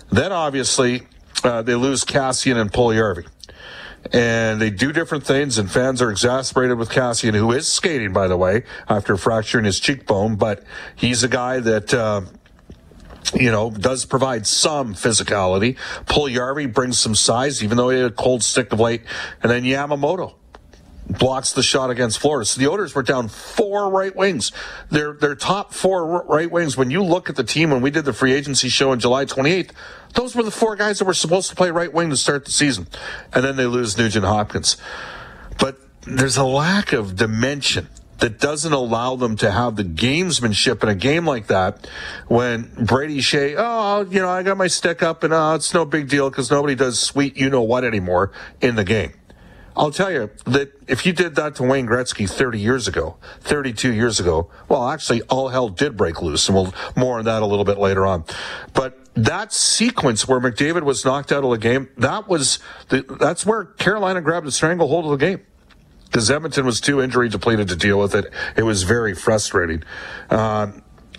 Then 0.09 0.31
obviously, 0.31 1.03
uh, 1.43 1.63
they 1.63 1.75
lose 1.75 2.05
Kassian 2.05 2.55
and 2.55 2.71
Puljujärvi. 2.71 3.27
And 4.13 4.61
they 4.61 4.69
do 4.69 4.93
different 4.93 5.25
things, 5.25 5.57
and 5.57 5.69
fans 5.69 6.01
are 6.01 6.11
exasperated 6.11 6.77
with 6.77 6.89
Kassian, 6.89 7.33
who 7.33 7.51
is 7.51 7.67
skating, 7.67 8.13
by 8.13 8.29
the 8.29 8.37
way, 8.37 8.63
after 8.87 9.17
fracturing 9.17 9.65
his 9.65 9.81
cheekbone. 9.81 10.37
But 10.37 10.63
he's 10.95 11.23
a 11.23 11.27
guy 11.27 11.59
that, 11.59 11.93
uh, 11.93 12.21
you 13.33 13.51
know, 13.51 13.71
does 13.71 14.05
provide 14.05 14.47
some 14.47 14.93
physicality. 14.93 15.77
Puljujärvi 16.05 16.73
brings 16.73 16.99
some 16.99 17.15
size, 17.15 17.63
even 17.63 17.77
though 17.77 17.89
he 17.89 17.97
had 17.97 18.11
a 18.11 18.13
cold 18.13 18.43
stick 18.43 18.71
of 18.71 18.79
late. 18.79 19.01
And 19.41 19.51
then 19.51 19.63
Yamamoto 19.63 20.35
blocks 21.09 21.53
the 21.53 21.63
shot 21.63 21.89
against 21.89 22.19
Florida. 22.19 22.45
So 22.45 22.59
the 22.59 22.67
Oilers 22.67 22.93
were 22.93 23.03
down 23.03 23.27
four 23.27 23.89
right 23.89 24.15
wings. 24.15 24.51
Their 24.89 25.13
their 25.13 25.35
top 25.35 25.73
four 25.73 26.23
right 26.23 26.49
wings. 26.49 26.77
When 26.77 26.91
you 26.91 27.03
look 27.03 27.29
at 27.29 27.35
the 27.35 27.43
team 27.43 27.69
when 27.69 27.81
we 27.81 27.91
did 27.91 28.05
the 28.05 28.13
free 28.13 28.33
agency 28.33 28.69
show 28.69 28.91
on 28.91 28.99
July 28.99 29.25
28th, 29.25 29.71
those 30.13 30.35
were 30.35 30.43
the 30.43 30.51
four 30.51 30.75
guys 30.75 30.99
that 30.99 31.05
were 31.05 31.13
supposed 31.13 31.49
to 31.49 31.55
play 31.55 31.71
right 31.71 31.91
wing 31.91 32.09
to 32.09 32.17
start 32.17 32.45
the 32.45 32.51
season, 32.51 32.87
and 33.33 33.43
then 33.43 33.55
they 33.55 33.65
lose 33.65 33.97
Nugent 33.97 34.25
Hopkins. 34.25 34.77
But 35.59 35.77
there's 36.01 36.37
a 36.37 36.45
lack 36.45 36.93
of 36.93 37.15
dimension 37.15 37.87
that 38.19 38.39
doesn't 38.39 38.73
allow 38.73 39.15
them 39.15 39.35
to 39.37 39.51
have 39.51 39.75
the 39.75 39.83
gamesmanship 39.83 40.81
in 40.83 40.89
a 40.89 40.95
game 40.95 41.25
like 41.25 41.47
that 41.47 41.87
when 42.27 42.71
Brady 42.79 43.19
Skjei, 43.19 43.55
oh, 43.57 44.07
you 44.09 44.19
know, 44.19 44.29
I 44.29 44.43
got 44.43 44.57
my 44.57 44.67
stick 44.67 45.03
up 45.03 45.23
and 45.23 45.33
oh, 45.33 45.55
it's 45.55 45.73
no 45.73 45.85
big 45.85 46.09
deal 46.09 46.29
because 46.29 46.49
nobody 46.49 46.75
does 46.75 46.99
sweet 46.99 47.37
you 47.37 47.49
know 47.49 47.61
what 47.61 47.83
anymore 47.83 48.31
in 48.61 48.75
the 48.75 48.83
game. 48.83 49.13
I'll 49.75 49.91
tell 49.91 50.11
you 50.11 50.31
that 50.45 50.71
if 50.87 51.05
you 51.05 51.13
did 51.13 51.35
that 51.35 51.53
to 51.55 51.63
Wayne 51.63 51.85
Gretzky 51.85 52.27
30 52.27 52.59
years 52.59 52.87
ago, 52.87 53.17
32 53.41 53.93
years 53.93 54.19
ago, 54.19 54.49
well, 54.67 54.89
actually, 54.89 55.21
all 55.23 55.49
hell 55.49 55.69
did 55.69 55.95
break 55.95 56.19
loose, 56.19 56.49
and 56.49 56.55
we'll 56.55 56.73
more 56.95 57.19
on 57.19 57.25
that 57.25 57.43
a 57.43 57.45
little 57.45 57.63
bit 57.63 57.77
later 57.77 58.03
on. 58.03 58.25
But 58.73 58.97
that 59.13 59.53
sequence 59.53 60.27
where 60.27 60.39
McDavid 60.39 60.81
was 60.81 61.05
knocked 61.05 61.31
out 61.31 61.43
of 61.43 61.51
the 61.51 61.59
game, 61.59 61.89
that 61.97 62.27
was 62.27 62.57
the, 62.89 63.03
that's 63.19 63.45
where 63.45 63.65
Carolina 63.65 64.19
grabbed 64.19 64.47
a 64.47 64.51
stranglehold 64.51 65.05
of 65.05 65.11
the 65.11 65.23
game 65.23 65.45
because 66.07 66.31
Edmonton 66.31 66.65
was 66.65 66.81
too 66.81 67.01
injury 67.01 67.29
depleted 67.29 67.67
to 67.69 67.75
deal 67.75 67.99
with 67.99 68.15
it. 68.15 68.31
It 68.55 68.63
was 68.63 68.83
very 68.83 69.13
frustrating. 69.13 69.83
Uh, 70.29 70.71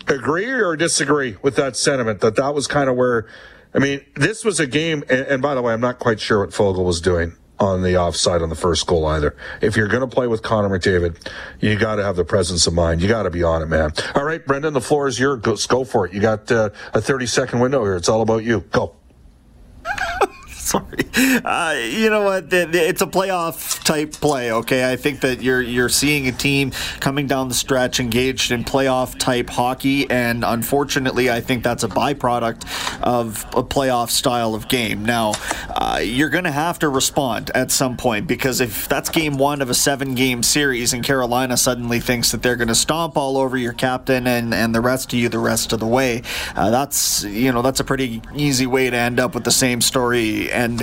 agree 0.07 0.47
or 0.47 0.75
disagree 0.75 1.37
with 1.41 1.55
that 1.55 1.75
sentiment 1.75 2.21
that 2.21 2.35
that 2.35 2.53
was 2.53 2.67
kind 2.67 2.89
of 2.89 2.95
where, 2.95 3.27
I 3.73 3.79
mean, 3.79 4.01
this 4.15 4.43
was 4.43 4.59
a 4.59 4.67
game, 4.67 5.03
and, 5.09 5.21
and 5.21 5.41
by 5.41 5.55
the 5.55 5.61
way, 5.61 5.73
I'm 5.73 5.81
not 5.81 5.99
quite 5.99 6.19
sure 6.19 6.39
what 6.39 6.49
Foegele 6.49 6.83
was 6.83 7.01
doing 7.01 7.35
on 7.59 7.83
the 7.83 7.97
offside 7.97 8.41
on 8.41 8.49
the 8.49 8.55
first 8.55 8.87
goal 8.87 9.05
either. 9.05 9.35
If 9.61 9.75
you're 9.75 9.87
going 9.87 10.01
to 10.01 10.07
play 10.07 10.27
with 10.27 10.41
Connor 10.41 10.69
McDavid, 10.69 11.29
you 11.59 11.77
got 11.77 11.95
to 11.95 12.03
have 12.03 12.15
the 12.15 12.23
presence 12.23 12.65
of 12.67 12.73
mind. 12.73 13.01
You 13.01 13.07
got 13.07 13.23
to 13.23 13.29
be 13.29 13.43
on 13.43 13.61
it, 13.61 13.67
man. 13.67 13.91
All 14.15 14.23
right, 14.23 14.45
Brendan, 14.45 14.73
the 14.73 14.81
floor 14.81 15.07
is 15.07 15.19
yours. 15.19 15.41
Go, 15.41 15.57
go 15.67 15.83
for 15.83 16.07
it. 16.07 16.13
You 16.13 16.21
got 16.21 16.51
uh, 16.51 16.69
a 16.93 17.01
30 17.01 17.25
second 17.27 17.59
window 17.59 17.83
here. 17.83 17.95
It's 17.95 18.09
all 18.09 18.21
about 18.21 18.43
you. 18.43 18.61
Go. 18.71 18.95
Sorry. 20.69 20.99
Uh, 21.43 21.75
you 21.89 22.11
know 22.11 22.21
what? 22.21 22.45
It's 22.51 23.01
a 23.01 23.07
playoff 23.07 23.83
type 23.83 24.11
play. 24.11 24.51
Okay, 24.51 24.91
I 24.91 24.97
think 24.97 25.21
that 25.21 25.41
you're 25.41 25.63
you're 25.63 25.89
seeing 25.89 26.27
a 26.27 26.31
team 26.31 26.71
coming 26.99 27.25
down 27.25 27.49
the 27.49 27.55
stretch 27.55 27.99
engaged 27.99 28.51
in 28.51 28.63
playoff 28.63 29.17
type 29.17 29.49
hockey, 29.49 30.07
and 30.11 30.43
unfortunately, 30.45 31.31
I 31.31 31.41
think 31.41 31.63
that's 31.63 31.83
a 31.83 31.87
byproduct 31.87 32.65
of 33.01 33.45
a 33.55 33.63
playoff 33.63 34.11
style 34.11 34.53
of 34.53 34.67
game. 34.67 35.03
Now, 35.03 35.33
uh, 35.69 36.01
you're 36.03 36.29
going 36.29 36.43
to 36.43 36.51
have 36.51 36.77
to 36.79 36.89
respond 36.89 37.49
at 37.55 37.71
some 37.71 37.97
point 37.97 38.27
because 38.27 38.61
if 38.61 38.87
that's 38.87 39.09
game 39.09 39.37
one 39.37 39.63
of 39.63 39.71
a 39.71 39.75
seven 39.75 40.13
game 40.13 40.43
series, 40.43 40.93
and 40.93 41.03
Carolina 41.03 41.57
suddenly 41.57 41.99
thinks 41.99 42.31
that 42.31 42.43
they're 42.43 42.55
going 42.55 42.67
to 42.67 42.75
stomp 42.75 43.17
all 43.17 43.37
over 43.37 43.57
your 43.57 43.73
captain 43.73 44.27
and 44.27 44.53
and 44.53 44.75
the 44.75 44.81
rest 44.81 45.13
of 45.13 45.19
you 45.19 45.29
the 45.29 45.39
rest 45.39 45.73
of 45.73 45.79
the 45.79 45.87
way, 45.87 46.21
uh, 46.55 46.69
that's 46.69 47.23
you 47.23 47.51
know 47.51 47.63
that's 47.63 47.79
a 47.79 47.83
pretty 47.83 48.21
easy 48.35 48.67
way 48.67 48.87
to 48.89 48.95
end 48.97 49.19
up 49.19 49.33
with 49.33 49.43
the 49.43 49.51
same 49.51 49.81
story 49.81 50.51
and 50.59 50.79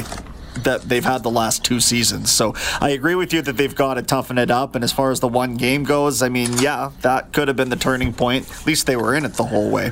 that 0.64 0.80
they've 0.88 1.04
had 1.04 1.22
the 1.22 1.30
last 1.30 1.62
two 1.62 1.80
seasons. 1.80 2.32
So 2.32 2.54
I 2.80 2.90
agree 2.90 3.14
with 3.14 3.34
you 3.34 3.42
that 3.42 3.58
they've 3.58 3.74
got 3.74 3.94
to 3.94 4.02
toughen 4.02 4.38
it 4.38 4.50
up. 4.50 4.74
And 4.74 4.82
as 4.82 4.90
far 4.90 5.10
as 5.10 5.20
the 5.20 5.28
one 5.28 5.56
game 5.56 5.84
goes, 5.84 6.22
I 6.22 6.30
mean, 6.30 6.56
yeah, 6.58 6.92
that 7.02 7.34
could 7.34 7.48
have 7.48 7.58
been 7.58 7.68
the 7.68 7.76
turning 7.76 8.14
point. 8.14 8.50
At 8.50 8.66
least 8.66 8.86
they 8.86 8.96
were 8.96 9.14
in 9.14 9.26
it 9.26 9.34
the 9.34 9.44
whole 9.44 9.70
way. 9.70 9.90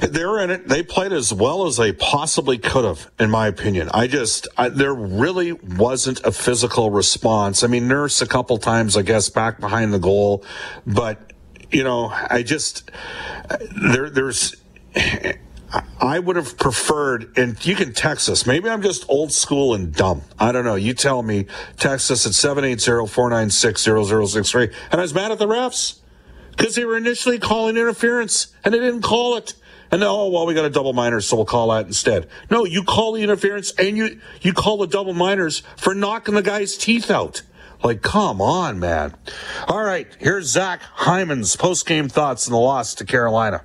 They 0.00 0.24
were 0.24 0.40
in 0.40 0.50
it. 0.50 0.68
They 0.68 0.82
played 0.82 1.12
as 1.12 1.34
well 1.34 1.66
as 1.66 1.76
they 1.76 1.92
possibly 1.92 2.56
could 2.56 2.86
have, 2.86 3.10
in 3.18 3.30
my 3.30 3.46
opinion. 3.46 3.90
I 3.92 4.06
just, 4.06 4.48
I, 4.56 4.70
there 4.70 4.94
really 4.94 5.52
wasn't 5.52 6.20
a 6.24 6.32
physical 6.32 6.90
response. 6.90 7.62
I 7.62 7.66
mean, 7.66 7.86
Nurse 7.86 8.22
a 8.22 8.26
couple 8.26 8.56
times, 8.56 8.96
I 8.96 9.02
guess, 9.02 9.28
back 9.28 9.60
behind 9.60 9.92
the 9.92 9.98
goal, 9.98 10.44
but 10.86 11.32
you 11.70 11.84
know, 11.84 12.08
I 12.08 12.42
just 12.42 12.90
there, 13.92 14.08
there's. 14.08 14.56
I 16.00 16.18
would 16.18 16.36
have 16.36 16.56
preferred, 16.58 17.36
and 17.36 17.62
you 17.66 17.74
can 17.74 17.92
text 17.92 18.28
us. 18.28 18.46
Maybe 18.46 18.68
I'm 18.68 18.82
just 18.82 19.04
old 19.08 19.32
school 19.32 19.74
and 19.74 19.92
dumb. 19.92 20.22
I 20.38 20.52
don't 20.52 20.64
know. 20.64 20.76
You 20.76 20.94
tell 20.94 21.22
me. 21.22 21.46
Text 21.78 22.10
us 22.10 22.26
at 22.26 22.32
780-496-0063. 22.32 24.74
And 24.90 25.00
I 25.00 25.02
was 25.02 25.14
mad 25.14 25.32
at 25.32 25.38
the 25.38 25.46
refs 25.46 25.98
because 26.50 26.74
they 26.74 26.84
were 26.84 26.96
initially 26.96 27.38
calling 27.38 27.76
interference 27.76 28.48
and 28.64 28.74
they 28.74 28.78
didn't 28.78 29.02
call 29.02 29.36
it. 29.36 29.54
And 29.90 30.04
oh 30.04 30.28
well, 30.28 30.46
we 30.46 30.54
got 30.54 30.64
a 30.64 30.70
double 30.70 30.92
minors, 30.92 31.26
so 31.26 31.36
we'll 31.36 31.44
call 31.44 31.68
that 31.68 31.86
instead. 31.86 32.28
No, 32.50 32.64
you 32.64 32.82
call 32.82 33.12
the 33.12 33.22
interference 33.22 33.72
and 33.72 33.96
you 33.96 34.20
you 34.40 34.52
call 34.52 34.78
the 34.78 34.86
double 34.86 35.14
minors 35.14 35.62
for 35.76 35.94
knocking 35.94 36.34
the 36.34 36.42
guy's 36.42 36.76
teeth 36.76 37.10
out. 37.10 37.42
Like, 37.82 38.02
come 38.02 38.40
on, 38.40 38.80
man. 38.80 39.14
All 39.68 39.82
right, 39.82 40.08
here's 40.18 40.46
Zach 40.46 40.80
Hyman's 40.80 41.54
post 41.54 41.86
game 41.86 42.08
thoughts 42.08 42.48
on 42.48 42.52
the 42.52 42.58
loss 42.58 42.94
to 42.94 43.04
Carolina. 43.04 43.64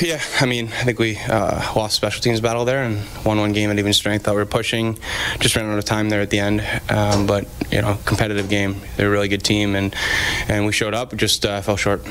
Yeah, 0.00 0.22
I 0.40 0.46
mean, 0.46 0.66
I 0.66 0.84
think 0.84 1.00
we 1.00 1.16
uh, 1.16 1.72
lost 1.74 1.96
special 1.96 2.22
teams 2.22 2.40
battle 2.40 2.64
there 2.64 2.84
and 2.84 3.04
won 3.24 3.38
one 3.38 3.52
game 3.52 3.68
at 3.70 3.78
even 3.80 3.92
strength. 3.92 4.24
Thought 4.24 4.36
we 4.36 4.42
were 4.42 4.46
pushing, 4.46 4.96
just 5.40 5.56
ran 5.56 5.68
out 5.68 5.78
of 5.78 5.84
time 5.84 6.08
there 6.08 6.20
at 6.20 6.30
the 6.30 6.38
end. 6.38 6.64
Um, 6.88 7.26
but 7.26 7.48
you 7.72 7.82
know, 7.82 7.98
competitive 8.04 8.48
game. 8.48 8.80
They're 8.96 9.08
a 9.08 9.10
really 9.10 9.26
good 9.26 9.42
team, 9.42 9.74
and 9.74 9.94
and 10.46 10.66
we 10.66 10.72
showed 10.72 10.94
up, 10.94 11.16
just 11.16 11.44
uh, 11.44 11.62
fell 11.62 11.76
short. 11.76 12.06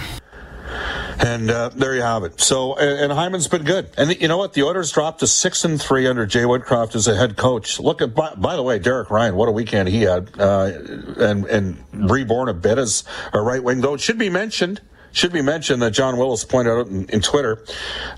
And 1.20 1.50
uh, 1.50 1.70
there 1.70 1.96
you 1.96 2.02
have 2.02 2.24
it. 2.24 2.40
So, 2.42 2.76
and, 2.76 3.00
and 3.00 3.14
Hyman's 3.14 3.48
been 3.48 3.64
good. 3.64 3.90
And 3.98 4.20
you 4.22 4.28
know 4.28 4.38
what? 4.38 4.54
The 4.54 4.64
Oilers 4.64 4.92
dropped 4.92 5.22
to 5.22 5.28
six 5.28 5.64
and 5.66 5.82
three 5.82 6.06
under 6.08 6.26
Jay 6.26 6.44
Woodcroft 6.44 6.94
as 6.96 7.08
a 7.08 7.16
head 7.16 7.38
coach. 7.38 7.80
Look 7.80 8.02
at, 8.02 8.14
by, 8.14 8.36
by 8.36 8.56
the 8.56 8.62
way, 8.62 8.78
Derek 8.78 9.10
Ryan. 9.10 9.36
What 9.36 9.50
a 9.50 9.52
weekend 9.52 9.90
he 9.90 10.02
had, 10.02 10.30
uh, 10.40 10.72
and 11.18 11.46
and 11.46 11.84
reborn 11.94 12.50
a 12.50 12.54
bit 12.54 12.78
as 12.78 13.04
a 13.34 13.42
right 13.42 13.64
wing. 13.64 13.82
Though 13.82 13.94
it 13.94 14.02
should 14.02 14.20
be 14.20 14.30
mentioned 14.30 14.82
should 15.12 15.34
be 15.34 15.42
mentioned 15.42 15.82
that 15.82 15.92
John 15.92 16.18
Willis 16.18 16.44
pointed 16.44 16.72
out 16.72 16.88
in, 16.88 17.06
in 17.10 17.22
Twitter 17.22 17.64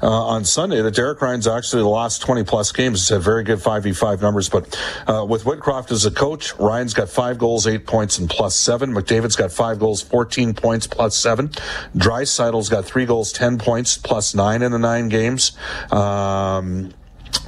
uh, 0.02 0.08
on 0.08 0.46
Sunday 0.46 0.82
that 0.82 0.96
Derek 0.96 1.22
Ryan's 1.22 1.48
actually 1.48 1.82
the 1.82 1.90
last 1.90 2.22
20 2.22 2.44
plus 2.44 2.72
games 2.72 3.00
has 3.02 3.10
had 3.10 3.22
very 3.22 3.44
good 3.44 3.60
5v5 3.60 4.22
numbers. 4.22 4.50
But 4.50 4.80
uh, 5.08 5.26
with 5.28 5.44
Woodcroft 5.44 5.92
as 5.92 6.06
a 6.06 6.12
coach, 6.12 6.56
Ryan's 6.58 6.94
got 6.94 7.10
five 7.10 7.38
goals, 7.38 7.68
eight 7.68 7.86
points, 7.86 8.18
and 8.18 8.30
plus 8.30 8.56
seven. 8.56 8.94
McDavid's 8.94 9.36
got 9.36 9.52
five 9.52 9.80
goals, 9.80 10.02
14 10.02 10.54
points, 10.54 10.88
plus 10.88 11.16
seven. 11.16 11.50
Draisaitl's 11.96 12.70
got 12.70 12.86
three 12.86 13.06
goals, 13.06 13.32
10 13.32 13.58
points, 13.58 13.98
plus 13.98 14.36
nine 14.36 14.62
in 14.62 14.72
the 14.72 14.80
nine 14.80 15.10
games. 15.10 15.58
Um, 15.92 16.94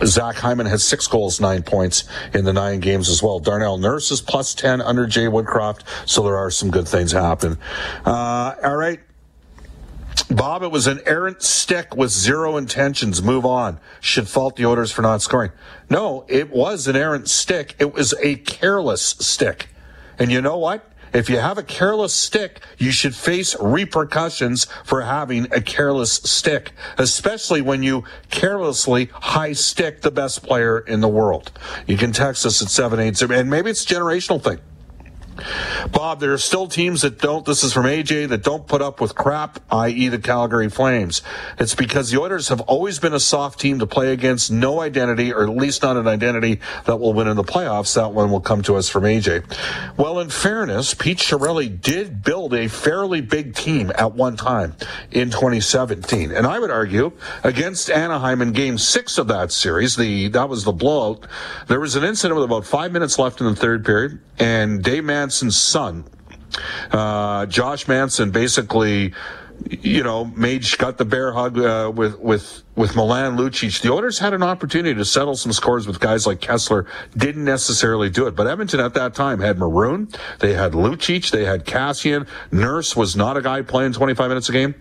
Zach 0.05 0.35
Hyman 0.35 0.65
has 0.65 0.83
six 0.83 1.07
goals, 1.07 1.39
nine 1.39 1.63
points 1.63 2.03
in 2.33 2.45
the 2.45 2.53
nine 2.53 2.79
games 2.79 3.09
as 3.09 3.21
well. 3.21 3.39
Darnell 3.39 3.77
Nurse 3.77 4.11
is 4.11 4.21
plus 4.21 4.53
10 4.55 4.81
under 4.81 5.05
Jay 5.05 5.25
Woodcroft, 5.25 5.81
so 6.05 6.23
there 6.23 6.37
are 6.37 6.51
some 6.51 6.71
good 6.71 6.87
things 6.87 7.11
happening. 7.11 7.57
Uh, 8.05 8.55
all 8.63 8.75
right. 8.75 8.99
Bob, 10.31 10.63
it 10.63 10.71
was 10.71 10.87
an 10.87 11.01
errant 11.05 11.41
stick 11.41 11.95
with 11.95 12.09
zero 12.09 12.55
intentions. 12.55 13.21
Move 13.21 13.45
on. 13.45 13.79
Should 13.99 14.29
fault 14.29 14.55
the 14.55 14.65
Oilers 14.65 14.91
for 14.91 15.01
not 15.01 15.21
scoring. 15.21 15.51
No, 15.89 16.25
it 16.29 16.49
was 16.51 16.87
an 16.87 16.95
errant 16.95 17.27
stick. 17.27 17.75
It 17.79 17.93
was 17.93 18.13
a 18.21 18.37
careless 18.37 19.01
stick. 19.01 19.67
And 20.17 20.31
you 20.31 20.41
know 20.41 20.57
what? 20.57 20.87
If 21.13 21.29
you 21.29 21.39
have 21.39 21.57
a 21.57 21.63
careless 21.63 22.13
stick, 22.13 22.61
you 22.77 22.91
should 22.91 23.13
face 23.13 23.57
repercussions 23.59 24.67
for 24.85 25.01
having 25.01 25.47
a 25.51 25.59
careless 25.59 26.13
stick, 26.13 26.71
especially 26.97 27.61
when 27.61 27.83
you 27.83 28.05
carelessly 28.29 29.09
high 29.11 29.51
stick 29.51 30.01
the 30.01 30.11
best 30.11 30.43
player 30.43 30.79
in 30.79 31.01
the 31.01 31.09
world. 31.09 31.51
You 31.85 31.97
can 31.97 32.13
text 32.13 32.45
us 32.45 32.61
at 32.61 32.69
780, 32.69 33.35
and 33.37 33.49
maybe 33.49 33.69
it's 33.69 33.83
a 33.83 33.93
generational 33.93 34.41
thing. 34.41 34.59
Bob, 35.91 36.19
there 36.19 36.33
are 36.33 36.37
still 36.37 36.67
teams 36.67 37.01
that 37.01 37.19
don't, 37.19 37.45
this 37.45 37.63
is 37.63 37.73
from 37.73 37.85
AJ, 37.85 38.29
that 38.29 38.43
don't 38.43 38.67
put 38.67 38.81
up 38.81 39.01
with 39.01 39.15
crap, 39.15 39.59
i.e. 39.71 40.07
the 40.07 40.19
Calgary 40.19 40.69
Flames. 40.69 41.21
It's 41.59 41.75
because 41.75 42.11
the 42.11 42.19
Oilers 42.19 42.49
have 42.49 42.61
always 42.61 42.99
been 42.99 43.13
a 43.13 43.19
soft 43.19 43.59
team 43.59 43.79
to 43.79 43.85
play 43.85 44.13
against, 44.13 44.51
no 44.51 44.81
identity, 44.81 45.33
or 45.33 45.43
at 45.43 45.49
least 45.49 45.81
not 45.81 45.97
an 45.97 46.07
identity 46.07 46.59
that 46.85 46.99
will 46.99 47.13
win 47.13 47.27
in 47.27 47.35
the 47.35 47.43
playoffs. 47.43 47.95
That 47.95 48.13
one 48.13 48.31
will 48.31 48.41
come 48.41 48.61
to 48.63 48.75
us 48.75 48.89
from 48.89 49.03
AJ. 49.03 49.43
Well, 49.97 50.19
in 50.19 50.29
fairness, 50.29 50.93
Pete 50.93 51.17
Chiarelli 51.17 51.81
did 51.81 52.23
build 52.23 52.53
a 52.53 52.67
fairly 52.67 53.21
big 53.21 53.53
team 53.55 53.91
at 53.95 54.13
one 54.13 54.37
time 54.37 54.75
in 55.11 55.29
2017. 55.29 56.31
And 56.31 56.47
I 56.47 56.59
would 56.59 56.71
argue 56.71 57.11
against 57.43 57.89
Anaheim 57.89 58.41
in 58.41 58.53
game 58.53 58.77
six 58.77 59.17
of 59.17 59.27
that 59.27 59.51
series, 59.51 59.95
the, 59.95 60.29
that 60.29 60.47
was 60.47 60.63
the 60.63 60.71
blowout. 60.71 61.27
There 61.67 61.79
was 61.79 61.95
an 61.95 62.03
incident 62.03 62.39
with 62.39 62.45
about 62.45 62.65
five 62.65 62.91
minutes 62.91 63.19
left 63.19 63.41
in 63.41 63.47
the 63.47 63.55
third 63.55 63.85
period 63.85 64.19
and 64.41 64.83
Dave 64.83 65.03
Manson's 65.03 65.55
son, 65.55 65.80
uh, 66.91 67.45
Josh 67.45 67.87
Manson, 67.87 68.31
basically, 68.31 69.13
you 69.69 70.03
know, 70.03 70.25
made 70.25 70.65
got 70.77 70.97
the 70.97 71.05
bear 71.05 71.31
hug 71.31 71.57
uh, 71.57 71.91
with 71.93 72.19
with 72.19 72.63
with 72.75 72.95
Milan 72.95 73.37
Lucic. 73.37 73.81
The 73.81 73.91
Oilers 73.91 74.19
had 74.19 74.33
an 74.33 74.43
opportunity 74.43 74.95
to 74.95 75.05
settle 75.05 75.35
some 75.35 75.51
scores 75.53 75.87
with 75.87 75.99
guys 75.99 76.25
like 76.25 76.39
Kesler, 76.39 76.87
didn't 77.15 77.45
necessarily 77.45 78.09
do 78.09 78.27
it. 78.27 78.35
But 78.35 78.47
Edmonton 78.47 78.79
at 78.79 78.93
that 78.95 79.13
time 79.13 79.39
had 79.39 79.57
Maroon, 79.57 80.09
they 80.39 80.53
had 80.53 80.73
Lucic, 80.73 81.31
they 81.31 81.45
had 81.45 81.65
Kassian. 81.65 82.27
Nurse 82.51 82.95
was 82.95 83.15
not 83.15 83.37
a 83.37 83.41
guy 83.41 83.61
playing 83.61 83.93
25 83.93 84.29
minutes 84.29 84.49
a 84.49 84.51
game. 84.51 84.75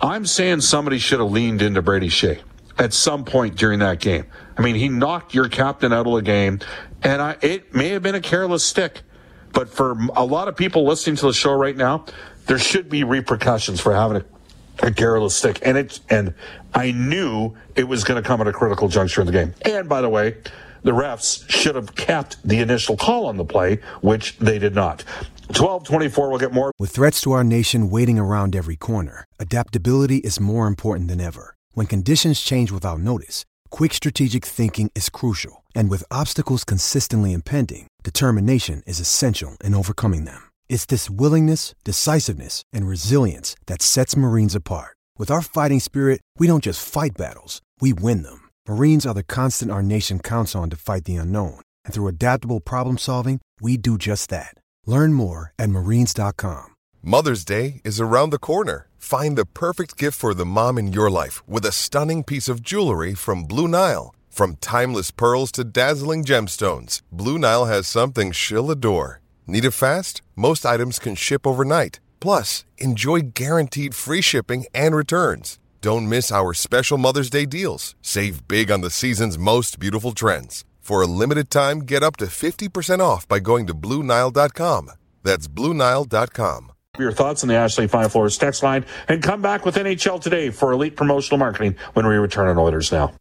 I'm 0.00 0.26
saying 0.26 0.60
somebody 0.60 0.98
should 0.98 1.20
have 1.20 1.30
leaned 1.30 1.60
into 1.60 1.82
Brady 1.82 2.08
Skjei 2.08 2.40
at 2.78 2.92
some 2.92 3.24
point 3.24 3.56
during 3.56 3.80
that 3.80 3.98
game. 3.98 4.26
I 4.56 4.62
mean, 4.62 4.76
he 4.76 4.88
knocked 4.88 5.34
your 5.34 5.48
captain 5.48 5.92
out 5.92 6.06
of 6.06 6.14
the 6.14 6.22
game, 6.22 6.60
and 7.02 7.20
I, 7.20 7.36
it 7.42 7.74
may 7.74 7.88
have 7.90 8.02
been 8.02 8.14
a 8.14 8.20
careless 8.20 8.64
stick, 8.64 9.02
but 9.52 9.68
for 9.68 9.96
a 10.16 10.24
lot 10.24 10.48
of 10.48 10.56
people 10.56 10.86
listening 10.86 11.16
to 11.16 11.26
the 11.26 11.32
show 11.32 11.52
right 11.52 11.76
now, 11.76 12.04
there 12.46 12.58
should 12.58 12.88
be 12.88 13.04
repercussions 13.04 13.80
for 13.80 13.94
having 13.94 14.22
a, 14.22 14.86
a 14.86 14.90
careless 14.90 15.36
stick. 15.36 15.58
And 15.62 15.76
it, 15.76 16.00
and 16.08 16.34
I 16.74 16.92
knew 16.92 17.54
it 17.76 17.84
was 17.84 18.04
going 18.04 18.22
to 18.22 18.26
come 18.26 18.40
at 18.40 18.48
a 18.48 18.52
critical 18.52 18.88
juncture 18.88 19.20
in 19.20 19.26
the 19.26 19.32
game. 19.32 19.54
And 19.62 19.88
by 19.88 20.00
the 20.00 20.08
way, 20.08 20.36
the 20.82 20.92
refs 20.92 21.48
should 21.50 21.74
have 21.74 21.94
kept 21.94 22.36
the 22.46 22.60
initial 22.60 22.96
call 22.96 23.26
on 23.26 23.36
the 23.36 23.44
play, 23.44 23.76
which 24.00 24.36
they 24.38 24.58
did 24.58 24.74
not. 24.74 25.04
1224, 25.48 26.28
we'll 26.28 26.38
get 26.38 26.52
more. 26.52 26.72
With 26.78 26.90
threats 26.90 27.20
to 27.22 27.32
our 27.32 27.44
nation 27.44 27.90
waiting 27.90 28.18
around 28.18 28.54
every 28.54 28.76
corner, 28.76 29.24
adaptability 29.38 30.18
is 30.18 30.38
more 30.38 30.66
important 30.66 31.08
than 31.08 31.20
ever. 31.20 31.54
When 31.72 31.86
conditions 31.86 32.40
change 32.40 32.70
without 32.70 33.00
notice, 33.00 33.44
quick 33.70 33.94
strategic 33.94 34.44
thinking 34.44 34.90
is 34.94 35.08
crucial. 35.08 35.57
And 35.74 35.90
with 35.90 36.10
obstacles 36.10 36.64
consistently 36.64 37.32
impending, 37.32 37.88
determination 38.04 38.82
is 38.86 39.00
essential 39.00 39.56
in 39.64 39.74
overcoming 39.74 40.24
them. 40.24 40.42
It's 40.68 40.86
this 40.86 41.10
willingness, 41.10 41.74
decisiveness, 41.82 42.62
and 42.72 42.86
resilience 42.86 43.56
that 43.66 43.82
sets 43.82 44.16
Marines 44.16 44.54
apart. 44.54 44.96
With 45.18 45.30
our 45.30 45.42
fighting 45.42 45.80
spirit, 45.80 46.20
we 46.38 46.46
don't 46.46 46.62
just 46.62 46.88
fight 46.88 47.16
battles, 47.16 47.60
we 47.80 47.92
win 47.92 48.22
them. 48.22 48.48
Marines 48.68 49.04
are 49.04 49.14
the 49.14 49.22
constant 49.24 49.70
our 49.70 49.82
nation 49.82 50.20
counts 50.20 50.54
on 50.54 50.70
to 50.70 50.76
fight 50.76 51.04
the 51.04 51.16
unknown. 51.16 51.60
And 51.84 51.92
through 51.92 52.06
adaptable 52.08 52.60
problem 52.60 52.98
solving, 52.98 53.40
we 53.60 53.76
do 53.76 53.98
just 53.98 54.30
that. 54.30 54.54
Learn 54.86 55.12
more 55.12 55.52
at 55.58 55.70
marines.com. 55.70 56.74
Mother's 57.02 57.44
Day 57.44 57.80
is 57.84 58.00
around 58.00 58.30
the 58.30 58.38
corner. 58.38 58.88
Find 58.98 59.38
the 59.38 59.46
perfect 59.46 59.96
gift 59.96 60.18
for 60.18 60.34
the 60.34 60.44
mom 60.44 60.78
in 60.78 60.92
your 60.92 61.10
life 61.10 61.42
with 61.48 61.64
a 61.64 61.72
stunning 61.72 62.24
piece 62.24 62.48
of 62.48 62.62
jewelry 62.62 63.14
from 63.14 63.44
Blue 63.44 63.68
Nile. 63.68 64.14
From 64.38 64.54
timeless 64.60 65.10
pearls 65.10 65.50
to 65.54 65.64
dazzling 65.64 66.24
gemstones, 66.24 67.00
Blue 67.10 67.38
Nile 67.38 67.64
has 67.64 67.88
something 67.88 68.30
she'll 68.30 68.70
adore. 68.70 69.20
Need 69.48 69.64
it 69.64 69.72
fast? 69.72 70.22
Most 70.36 70.64
items 70.64 71.00
can 71.00 71.16
ship 71.16 71.44
overnight. 71.44 71.98
Plus, 72.20 72.64
enjoy 72.76 73.32
guaranteed 73.34 73.96
free 73.96 74.20
shipping 74.20 74.66
and 74.72 74.94
returns. 74.94 75.58
Don't 75.80 76.08
miss 76.08 76.30
our 76.30 76.54
special 76.54 76.98
Mother's 76.98 77.30
Day 77.30 77.46
deals. 77.46 77.96
Save 78.00 78.46
big 78.46 78.70
on 78.70 78.80
the 78.80 78.90
season's 78.90 79.36
most 79.36 79.80
beautiful 79.80 80.12
trends. 80.12 80.64
For 80.80 81.02
a 81.02 81.08
limited 81.08 81.50
time, 81.50 81.80
get 81.80 82.04
up 82.04 82.16
to 82.18 82.26
50% 82.26 83.00
off 83.00 83.26
by 83.26 83.40
going 83.40 83.66
to 83.66 83.74
BlueNile.com. 83.74 84.92
That's 85.24 85.48
BlueNile.com. 85.48 86.72
Your 86.96 87.10
thoughts 87.10 87.42
on 87.42 87.48
the 87.48 87.56
Ashley 87.56 87.88
Fine 87.88 88.10
Floors 88.10 88.38
text 88.38 88.62
line 88.62 88.86
and 89.08 89.20
come 89.20 89.42
back 89.42 89.64
with 89.64 89.74
NHL 89.74 90.20
today 90.20 90.50
for 90.50 90.70
elite 90.70 90.94
promotional 90.94 91.38
marketing 91.38 91.74
when 91.94 92.06
we 92.06 92.14
return 92.14 92.46
on 92.46 92.56
Oilers 92.56 92.92
Now. 92.92 93.14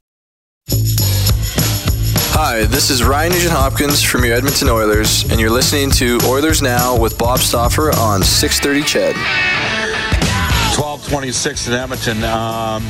Hi, 2.39 2.65
this 2.65 2.91
is 2.91 3.03
Ryan 3.03 3.31
Nugent 3.31 3.51
Hopkins 3.51 4.03
from 4.03 4.23
your 4.23 4.35
Edmonton 4.35 4.69
Oilers, 4.69 5.27
and 5.31 5.39
you're 5.39 5.49
listening 5.49 5.89
to 5.93 6.19
Oilers 6.25 6.61
Now 6.61 6.95
with 6.95 7.17
Bob 7.17 7.39
Stauffer 7.39 7.89
on 7.97 8.21
630 8.21 8.81
Ched. 8.81 9.15
1226 10.77 11.67
in 11.67 11.73
Edmonton. 11.73 12.17
Um, 12.17 12.83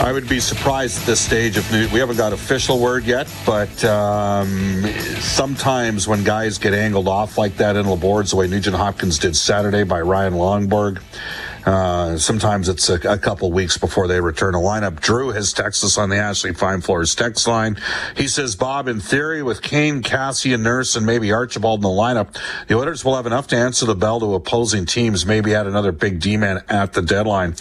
I 0.00 0.10
would 0.10 0.26
be 0.26 0.40
surprised 0.40 1.00
at 1.00 1.04
this 1.04 1.20
stage 1.20 1.58
if 1.58 1.70
we 1.92 1.98
haven't 1.98 2.16
got 2.16 2.32
official 2.32 2.78
word 2.78 3.04
yet, 3.04 3.30
but 3.44 3.84
um, 3.84 4.86
sometimes 5.20 6.08
when 6.08 6.24
guys 6.24 6.56
get 6.56 6.72
angled 6.72 7.08
off 7.08 7.36
like 7.36 7.58
that 7.58 7.76
in 7.76 7.86
Labourds, 7.86 8.30
the 8.30 8.36
way 8.36 8.46
Nugent 8.46 8.74
Hopkins 8.74 9.18
did 9.18 9.36
Saturday 9.36 9.84
by 9.84 10.00
Ryan 10.00 10.32
Lomberg, 10.32 11.02
uh, 11.66 12.16
sometimes 12.16 12.68
it's 12.68 12.88
a, 12.88 12.94
a, 13.10 13.18
couple 13.18 13.50
weeks 13.50 13.76
before 13.76 14.06
they 14.06 14.20
return 14.20 14.54
a 14.54 14.58
lineup. 14.58 15.00
Drew 15.00 15.30
has 15.30 15.52
texted 15.52 15.84
us 15.84 15.98
on 15.98 16.10
the 16.10 16.16
Ashley 16.16 16.54
Fine 16.54 16.82
Floors 16.82 17.12
text 17.16 17.48
line. 17.48 17.76
He 18.16 18.28
says, 18.28 18.54
Bob, 18.54 18.86
in 18.86 19.00
theory, 19.00 19.42
with 19.42 19.62
Kane, 19.62 20.00
Cassie, 20.00 20.52
and 20.52 20.62
Nurse, 20.62 20.94
and 20.94 21.04
maybe 21.04 21.32
Archibald 21.32 21.80
in 21.80 21.82
the 21.82 21.88
lineup, 21.88 22.38
the 22.68 22.76
Oilers 22.76 23.04
will 23.04 23.16
have 23.16 23.26
enough 23.26 23.48
to 23.48 23.56
answer 23.56 23.84
the 23.84 23.96
bell 23.96 24.20
to 24.20 24.34
opposing 24.34 24.86
teams, 24.86 25.26
maybe 25.26 25.56
add 25.56 25.66
another 25.66 25.90
big 25.90 26.20
D-man 26.20 26.62
at 26.68 26.92
the 26.92 27.02
deadline. 27.02 27.56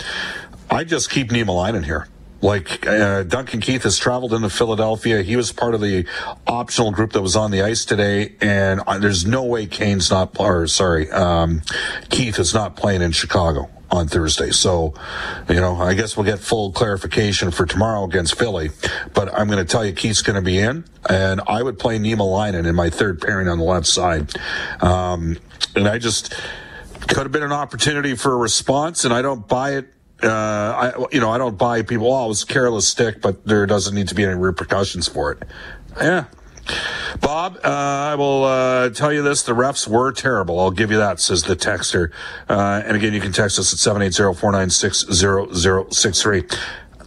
I 0.69 0.83
just 0.83 1.09
keep 1.09 1.29
Niemelainen 1.29 1.83
here. 1.83 2.07
Like 2.41 2.85
uh, 2.85 3.23
Duncan 3.23 3.59
Keith 3.59 3.83
has 3.83 3.97
traveled 3.97 4.33
into 4.33 4.51
Philadelphia. 4.51 5.23
He 5.23 5.35
was 5.35 5.51
part 5.51 5.73
of 5.73 5.81
the 5.81 6.05
optional 6.45 6.91
group 6.91 7.13
that 7.13 7.23
was 7.23 7.35
on 7.35 7.49
the 7.49 7.63
ice 7.63 7.85
today, 7.85 8.35
and 8.39 8.81
uh, 8.85 8.99
there's 8.99 9.25
no 9.25 9.43
way 9.43 9.65
Kane's 9.65 10.11
not, 10.11 10.39
or 10.39 10.67
sorry, 10.67 11.09
um, 11.09 11.63
Keith 12.09 12.37
is 12.37 12.53
not 12.53 12.75
playing 12.75 13.01
in 13.01 13.11
Chicago 13.11 13.71
on 13.91 14.07
Thursday. 14.07 14.51
So, 14.51 14.93
you 15.49 15.55
know, 15.55 15.75
I 15.75 15.93
guess 15.93 16.17
we'll 16.17 16.25
get 16.25 16.39
full 16.39 16.71
clarification 16.71 17.51
for 17.51 17.65
tomorrow 17.65 18.03
against 18.03 18.37
Philly. 18.37 18.69
But 19.13 19.33
I'm 19.33 19.47
going 19.47 19.63
to 19.63 19.69
tell 19.69 19.85
you, 19.85 19.93
Keith's 19.93 20.21
going 20.21 20.35
to 20.35 20.41
be 20.41 20.59
in, 20.59 20.85
and 21.09 21.41
I 21.47 21.63
would 21.63 21.79
play 21.79 21.99
Niemelainen 21.99 22.65
in 22.65 22.75
my 22.75 22.89
third 22.89 23.21
pairing 23.21 23.47
on 23.47 23.57
the 23.57 23.63
left 23.63 23.87
side. 23.87 24.35
Um, 24.81 25.37
and 25.75 25.87
I 25.87 25.97
just 25.97 26.33
could 27.07 27.23
have 27.23 27.31
been 27.31 27.43
an 27.43 27.51
opportunity 27.51 28.15
for 28.15 28.33
a 28.33 28.37
response, 28.37 29.05
and 29.05 29.13
I 29.13 29.21
don't 29.21 29.47
buy 29.47 29.73
it 29.73 29.87
uh, 30.23 30.27
I, 30.29 31.05
you 31.11 31.19
know, 31.19 31.29
I 31.29 31.37
don't 31.37 31.57
buy 31.57 31.81
people. 31.81 32.11
Oh, 32.11 32.25
it 32.25 32.27
was 32.29 32.43
careless 32.45 32.87
stick, 32.87 33.21
but 33.21 33.45
there 33.45 33.65
doesn't 33.65 33.93
need 33.93 34.07
to 34.07 34.15
be 34.15 34.23
any 34.23 34.33
repercussions 34.33 35.07
for 35.07 35.33
it. 35.33 35.43
Yeah. 35.99 36.25
Bob, 37.21 37.59
uh, 37.63 37.69
I 37.69 38.15
will 38.15 38.43
uh, 38.43 38.89
tell 38.89 39.13
you 39.13 39.21
this: 39.21 39.43
the 39.43 39.53
refs 39.53 39.87
were 39.87 40.11
terrible. 40.11 40.59
I'll 40.59 40.71
give 40.71 40.89
you 40.91 40.97
that," 40.97 41.19
says 41.19 41.43
the 41.43 41.55
texter. 41.55 42.09
Uh, 42.49 42.81
and 42.85 42.97
again, 42.97 43.13
you 43.13 43.21
can 43.21 43.31
text 43.31 43.59
us 43.59 43.71
at 43.73 43.79
780-496-0063. 43.79 46.57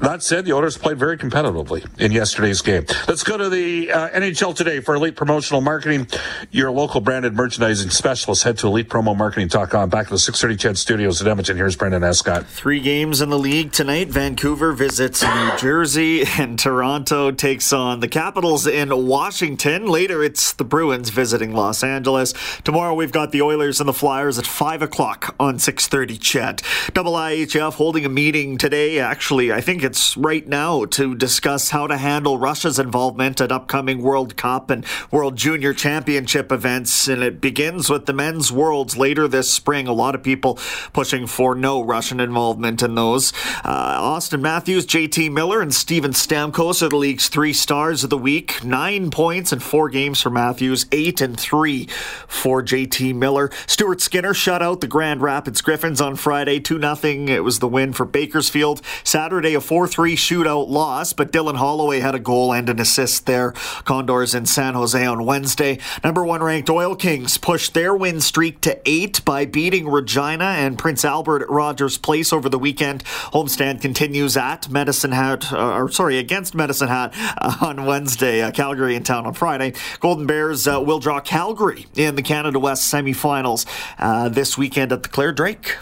That 0.00 0.22
said, 0.22 0.44
the 0.44 0.52
Oilers 0.52 0.78
played 0.78 0.96
very 0.98 1.18
competitively 1.18 1.84
in 2.00 2.12
yesterday's 2.12 2.62
game. 2.62 2.84
Let's 3.08 3.24
go 3.24 3.36
to 3.36 3.48
the 3.48 3.90
uh, 3.90 4.08
NHL 4.10 4.54
today 4.54 4.80
for 4.80 4.94
Elite 4.94 5.16
Promotional 5.16 5.60
Marketing. 5.60 6.06
Your 6.52 6.70
local 6.70 7.00
branded 7.00 7.34
merchandising 7.34 7.90
specialist. 7.90 8.44
Head 8.44 8.58
to 8.58 8.66
ElitePromoMarketing.com. 8.66 9.88
Back 9.90 10.06
to 10.06 10.14
the 10.14 10.18
630 10.18 10.68
Ched 10.68 10.76
Studios 10.78 11.20
at 11.20 11.26
Edmonton. 11.26 11.56
Here's 11.56 11.74
Brendan 11.74 12.04
Escott. 12.04 12.46
Three 12.46 12.80
games 12.80 13.20
in 13.20 13.30
the 13.30 13.38
league 13.38 13.72
tonight. 13.72 14.08
Vancouver 14.08 14.72
visits 14.72 15.22
New 15.22 15.56
Jersey, 15.56 16.24
and 16.38 16.58
Toronto 16.58 17.32
takes 17.32 17.72
on 17.72 18.00
the 18.00 18.08
Capitals 18.08 18.66
in 18.66 19.06
Washington. 19.06 19.86
Later, 19.86 20.22
it's 20.22 20.52
the 20.52 20.64
Bruins 20.64 21.10
visiting 21.10 21.52
Los 21.52 21.82
Angeles. 21.82 22.34
Tomorrow, 22.62 22.94
we've 22.94 23.12
got 23.12 23.32
the 23.32 23.42
Oilers 23.42 23.80
and 23.80 23.88
the 23.88 23.92
Flyers 23.92 24.38
at 24.38 24.46
5 24.46 24.82
o'clock 24.82 25.34
on 25.40 25.58
630 25.58 26.18
Ched. 26.18 26.92
Double 26.94 27.12
IHF 27.14 27.74
holding 27.74 28.04
a 28.04 28.08
meeting 28.08 28.58
today. 28.58 29.00
Actually, 29.00 29.52
I 29.52 29.60
think 29.60 29.82
right 30.16 30.46
now 30.46 30.84
to 30.84 31.14
discuss 31.14 31.70
how 31.70 31.86
to 31.86 31.96
handle 31.96 32.38
Russia's 32.38 32.78
involvement 32.78 33.40
at 33.40 33.52
upcoming 33.52 34.02
World 34.02 34.36
Cup 34.36 34.70
and 34.70 34.84
World 35.10 35.36
Junior 35.36 35.72
Championship 35.72 36.52
events. 36.52 37.08
And 37.08 37.22
it 37.22 37.40
begins 37.40 37.88
with 37.88 38.06
the 38.06 38.12
men's 38.12 38.52
worlds 38.52 38.96
later 38.96 39.28
this 39.28 39.50
spring. 39.50 39.86
A 39.86 39.92
lot 39.92 40.14
of 40.14 40.22
people 40.22 40.58
pushing 40.92 41.26
for 41.26 41.54
no 41.54 41.80
Russian 41.80 42.20
involvement 42.20 42.82
in 42.82 42.94
those. 42.94 43.32
Uh, 43.64 44.00
Auston 44.00 44.40
Matthews, 44.40 44.86
JT 44.86 45.32
Miller, 45.32 45.60
and 45.60 45.74
Steven 45.74 46.12
Stamkos 46.12 46.82
are 46.82 46.88
the 46.88 46.96
league's 46.96 47.28
three 47.28 47.52
stars 47.52 48.04
of 48.04 48.10
the 48.10 48.18
week. 48.18 48.64
Nine 48.64 49.10
points 49.10 49.52
in 49.52 49.60
four 49.60 49.88
games 49.88 50.20
for 50.20 50.30
Matthews, 50.30 50.86
eight 50.92 51.20
and 51.20 51.38
three 51.38 51.86
for 52.26 52.62
JT 52.62 53.14
Miller. 53.14 53.50
Stuart 53.66 54.00
Skinner 54.00 54.34
shut 54.34 54.62
out 54.62 54.80
the 54.80 54.86
Grand 54.86 55.22
Rapids 55.22 55.60
Griffins 55.60 56.00
on 56.00 56.16
Friday, 56.16 56.60
2 56.60 56.80
0. 56.80 56.96
It 57.28 57.44
was 57.44 57.58
the 57.58 57.68
win 57.68 57.92
for 57.92 58.04
Bakersfield. 58.04 58.82
Saturday, 59.04 59.54
a 59.54 59.60
4 59.78 59.86
3 59.86 60.16
shootout 60.16 60.68
loss, 60.68 61.12
but 61.12 61.30
Dylan 61.30 61.54
Holloway 61.54 62.00
had 62.00 62.16
a 62.16 62.18
goal 62.18 62.52
and 62.52 62.68
an 62.68 62.80
assist 62.80 63.26
there. 63.26 63.52
Condors 63.84 64.34
in 64.34 64.44
San 64.44 64.74
Jose 64.74 65.06
on 65.06 65.24
Wednesday. 65.24 65.78
Number 66.02 66.24
one 66.24 66.42
ranked 66.42 66.68
Oil 66.68 66.96
Kings 66.96 67.38
pushed 67.38 67.74
their 67.74 67.94
win 67.94 68.20
streak 68.20 68.60
to 68.62 68.80
eight 68.84 69.24
by 69.24 69.46
beating 69.46 69.88
Regina 69.88 70.46
and 70.46 70.76
Prince 70.76 71.04
Albert 71.04 71.42
at 71.42 71.48
Rogers 71.48 71.96
Place 71.96 72.32
over 72.32 72.48
the 72.48 72.58
weekend. 72.58 73.04
Homestand 73.04 73.80
continues 73.80 74.36
at 74.36 74.68
Medicine 74.68 75.12
Hat, 75.12 75.52
uh, 75.52 75.74
or 75.76 75.88
sorry, 75.88 76.18
against 76.18 76.56
Medicine 76.56 76.88
Hat 76.88 77.14
uh, 77.40 77.58
on 77.60 77.86
Wednesday. 77.86 78.42
Uh, 78.42 78.50
Calgary 78.50 78.96
in 78.96 79.04
town 79.04 79.26
on 79.26 79.34
Friday. 79.34 79.74
Golden 80.00 80.26
Bears 80.26 80.66
uh, 80.66 80.82
will 80.84 80.98
draw 80.98 81.20
Calgary 81.20 81.86
in 81.94 82.16
the 82.16 82.22
Canada 82.22 82.58
West 82.58 82.92
semifinals 82.92 83.64
uh, 84.00 84.28
this 84.28 84.58
weekend 84.58 84.90
at 84.90 85.04
the 85.04 85.08
Clare 85.08 85.30
Drake. 85.30 85.76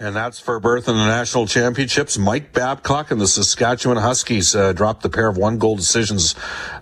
And 0.00 0.14
that's 0.14 0.38
for 0.38 0.60
berth 0.60 0.88
in 0.88 0.96
the 0.96 1.06
national 1.06 1.48
championships. 1.48 2.16
Mike 2.16 2.52
Babcock 2.52 3.10
and 3.10 3.20
the 3.20 3.26
Saskatchewan 3.26 3.96
Huskies 3.96 4.54
uh, 4.54 4.72
dropped 4.72 5.02
the 5.02 5.10
pair 5.10 5.28
of 5.28 5.36
one 5.36 5.58
goal 5.58 5.74
decisions 5.74 6.36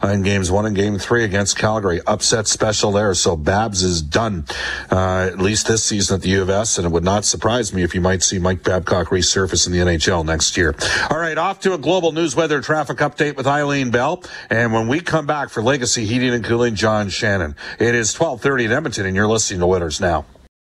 uh, 0.05 0.09
in 0.09 0.23
games 0.23 0.51
one 0.51 0.67
and 0.67 0.77
game 0.77 0.99
three 0.99 1.25
against 1.25 1.57
Calgary. 1.57 2.01
Upset 2.07 2.47
special 2.47 2.93
there. 2.93 3.15
So 3.15 3.35
Babs 3.35 3.83
is 3.83 4.03
done, 4.03 4.45
uh, 4.91 5.31
at 5.33 5.39
least 5.39 5.67
this 5.67 5.83
season 5.83 6.17
at 6.17 6.23
the 6.23 6.29
U 6.29 6.43
of 6.43 6.51
S. 6.51 6.77
And 6.77 6.87
it 6.87 6.91
would 6.91 7.05
not 7.05 7.25
surprise 7.25 7.73
me 7.73 7.83
if 7.83 7.95
you 7.95 8.03
might 8.03 8.23
see 8.23 8.39
Mike 8.39 8.63
Babcock 8.63 9.09
resurface 9.09 9.67
in 9.67 9.73
the 9.73 9.79
NHL 9.79 10.25
next 10.25 10.57
year. 10.59 10.75
All 11.11 11.19
right, 11.19 11.39
off 11.39 11.61
to 11.61 11.73
a 11.73 11.79
global 11.79 12.13
news 12.13 12.37
weather 12.37 12.61
traffic 12.61 12.99
update 12.99 13.37
with 13.37 13.47
Eileen 13.47 13.91
Bell. 13.91 14.23
And 14.51 14.75
when 14.75 14.89
we 14.89 15.01
come 15.01 15.25
back 15.25 15.49
for 15.49 15.63
Legacy 15.63 16.05
Heating 16.05 16.35
and 16.35 16.45
Cooling, 16.45 16.75
John 16.75 17.09
Shannon. 17.09 17.57
It 17.79 17.95
is 17.95 18.15
1230 18.15 18.65
in 18.67 18.73
Edmonton 18.73 19.07
and 19.07 19.17
you're 19.17 19.27
listening 19.27 19.61
to 19.61 19.67
Winners 19.67 20.01
Now. 20.01 20.27